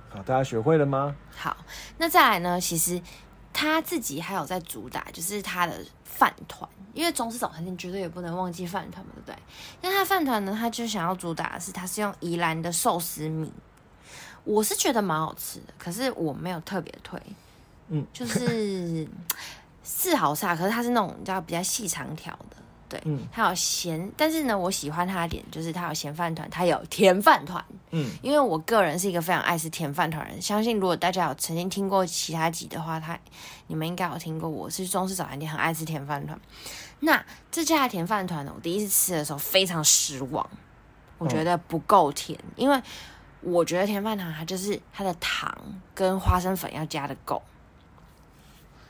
[0.09, 1.15] 好，大家学会了吗？
[1.35, 1.55] 好，
[1.99, 2.59] 那再来呢？
[2.59, 2.99] 其实
[3.53, 9.35] 他自己还有在主打，就是他的饭团，因为中式早餐店绝对也不能忘记饭团嘛，对不对？
[9.81, 13.51] 那他饭团呢，他就想要主打的是，他是用宜兰的寿司米，
[14.43, 17.19] 我是觉得蛮好吃的，可是我没有特别推，
[17.89, 19.07] 嗯，就是
[19.83, 22.57] 是好吃啊，可是它是那种你知道比较细长条的。
[22.93, 27.63] 对，嗯它有咸，但是呢，我喜欢它的点就是它有咸饭团，它有甜饭团。
[27.89, 33.17] 嗯，因为我个人是一个非常爱吃甜饭团的人，相信如果大家有曾经听过其他集的话，他
[33.65, 36.39] 你们应该有听过我是中式早餐店很爱吃甜饭团。
[36.99, 40.47] 那这家的甜饭团呢，我第一次吃的时候非常失望，
[41.17, 42.79] 我觉得不够甜，因为
[43.41, 45.57] 我觉得甜饭团它就是它的糖
[45.95, 47.41] 跟花生粉要加的够。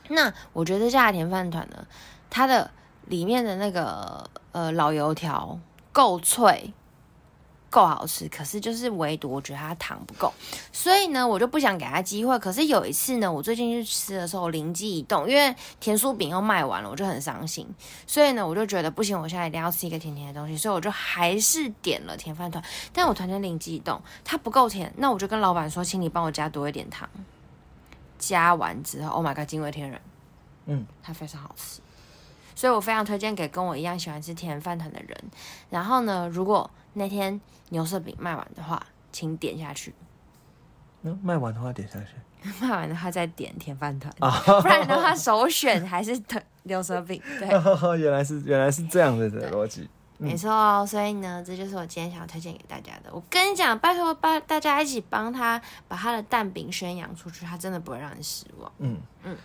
[0.08, 1.86] 那我觉得这家的甜饭团呢，
[2.28, 2.70] 它的
[3.06, 5.58] 里面的那个呃老油条
[5.92, 6.72] 够脆，
[7.70, 10.32] 够好吃，可是就是唯独我觉得它糖不够，
[10.72, 12.38] 所以呢，我就不想给他机会。
[12.38, 17.66] 可是有一次呢，我最近去吃的时候，灵机一动，因为甜酥饼又卖完了，我就很伤心，
[18.06, 22.62] 所以呢，我就觉得不行，我现在一定要吃一个甜甜的东西，所以我就还是点了甜饭团。
[22.92, 27.08] 但我突然间灵机一动，它不够甜，那我就跟老板说，请你帮我加多一点糖。
[28.16, 30.00] 加完之后，Oh my god，惊为天人，
[30.66, 31.80] 嗯，它非常好吃。
[32.54, 35.16] 所以我非常推荐给跟我一样喜欢吃甜饭团的人。
[35.70, 37.40] 然后呢，如果那天
[37.70, 38.80] 牛舌饼卖完的话，
[39.12, 39.90] 请点下去；
[41.02, 42.08] 嗯，卖完的话点下去。
[42.60, 44.30] 卖完的话再点甜饭团，啊，
[44.60, 47.18] 不然的话首选还是豚牛舌饼。
[47.40, 47.48] 对，
[47.98, 49.82] 原来是原来是这样子的逻辑。
[49.82, 50.86] 嗯没错哦。
[50.86, 53.10] 所以呢，这就是我今天想要推荐给大家的。
[53.12, 58.70] 我跟你讲，拜托帮大家一起帮他把他的蛋饼宣扬出去，他真的不会让你失望。
[58.78, 59.36] 嗯嗯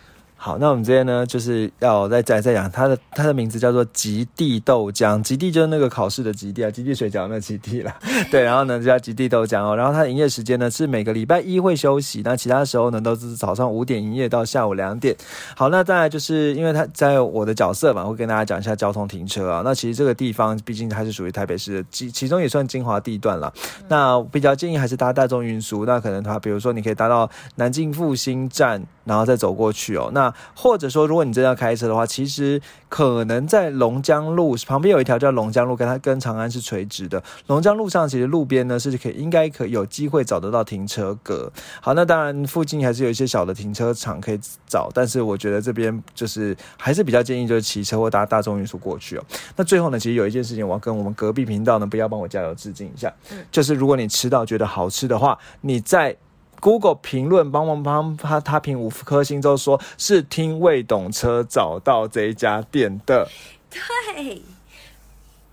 [0.42, 7.94] 好，那我们这边呢，就是要再再再讲它的它的名字叫做极地豆浆，极地就是那个考试的极地啊，极地水饺那极地啦。
[8.32, 9.76] 对，然后呢就叫极地豆浆哦。
[9.76, 15.14] 然后它的营业时间呢是每个礼拜一会休息，那其他时候呢都是早上五点营业到下午两点。
[15.58, 19.62] 好，那再来就是因为它在我的角色嘛，会跟大家讲一下交通停车啊。
[19.66, 23.52] 那其实这个地方毕竟它是属于台北市的，其其中也算精华地段啦。
[23.90, 30.12] 那比较建议还是搭大众运输，那可能它比如说你可以搭到南京复兴站，然后再走过去哦。
[30.14, 37.22] 那或者说，如果你真的要开车的话，其实可能在龙江路旁边有一条叫龙江路，跟它跟长安是垂直的。
[37.48, 41.52] 龙江路上其实路边呢是可以应该可有机会找得到停车格。
[41.82, 49.24] 好，那当然附近还是有一些小的停车场可以找，但是我觉得这边就是还是比较建议就是骑车或搭大众运输过去哦。
[49.56, 53.12] 那最后呢，其实有一件事情我要跟我们隔壁频道呢不要帮我加油致敬一下，
[53.50, 56.16] 就是如果你吃到觉得好吃的话，你在
[56.60, 63.28] Google 评论帮忙帮他他评五颗星之后，说是听未懂车找到这一家店的。
[63.70, 64.42] 对，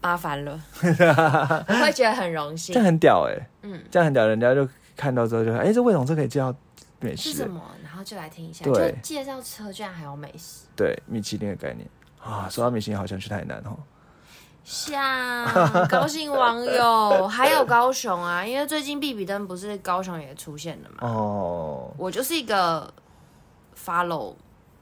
[0.01, 2.81] 麻烦了，我 会觉得很荣幸这。
[2.81, 6.55] 很屌哎、嗯，这样很屌，人家就看到之后就哎、这未懂车可以介绍
[7.01, 7.61] 美食、欸，是什么？
[7.83, 10.67] 然后就来听一下，就介绍车，居然还有美食。
[10.77, 11.89] 对米其林的概念
[12.23, 12.49] 啊。
[12.49, 13.77] 说到米其林，好像去台南哦。
[14.67, 21.09] 像高兴网友，还有高雄啊，因为最近比比登不是高雄也出现了嘛。
[21.09, 22.93] 哦，我就是一个
[23.81, 24.35] follow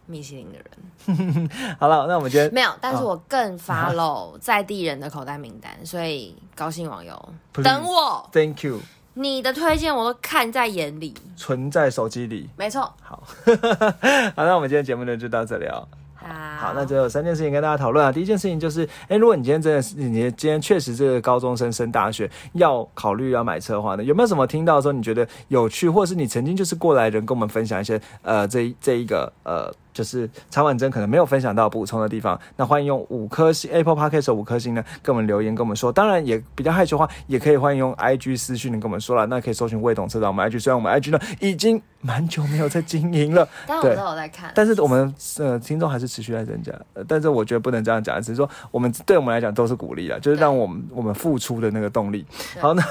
[0.06, 8.80] 米其林的人， 好了，那我们今天没有，但是我更 follow 在地人的口袋名单，所以高兴网友等我，Thank you
[9.12, 12.48] 你的推荐我都看在眼里，存在手机里。
[12.56, 12.92] 没错。
[13.02, 13.22] 好，
[14.34, 15.86] 好，那我们今天节目呢就到这里哦。
[16.24, 18.10] 好，那就有三件事情跟大家讨论啊。
[18.10, 29.70] 第一件事情就是，哎，如果你今天真的是你今天确实这个高中生升大学要考虑要买车的话呢，有没有什么听到说你觉得有趣，或者是你曾经就是过来人跟我们分享一些呃这这一个呃。
[29.94, 35.92] 就是曹婉珍可能没有分享到补充的地方，那欢迎用五颗星 Apple Podcast 五颗星呢，跟我们留言跟我们说。
[35.92, 39.24] 当然也比较害羞的话，也可以欢迎用 IG 私讯跟我们说了。
[39.26, 52.26] 那可以搜寻未懂车长我们 IG，虽然我们 IG 呢已经蛮久没有在经营了， 但我对都有在看，但是我们呃听众还是持续在增加，呃，但是我觉得不能这样讲，只是说我们对我们来讲都是鼓励了，就是让我们我们付出的那个动力。
[52.60, 52.82] 好，那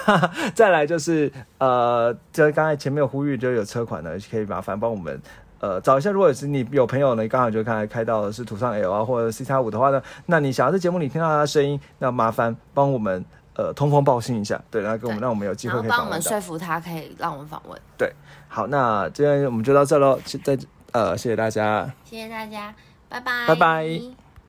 [0.55, 5.19] 再来就是呃，就刚才前面有呼吁，就有车款呢，可以麻烦帮我们。
[5.63, 13.23] 呃，找一下，如果是你有朋友呢，刚好就刚才开到的是途上 L 啊，或者 C 叉五的话呢，那你想要在节目里听到他的声音，那麻烦帮我们
[13.55, 16.37] 呃通风报信一下，对，然后给我们让我们有机会可以帮我们说。
[16.41, 17.79] 服他，可以让我们访问。
[17.97, 18.11] 对
[18.49, 20.59] 好，那今天我们就到这喽，再
[20.91, 21.89] 呃，谢谢大家。
[22.03, 22.75] 谢谢大家，
[23.07, 24.22] 拜拜，拜拜。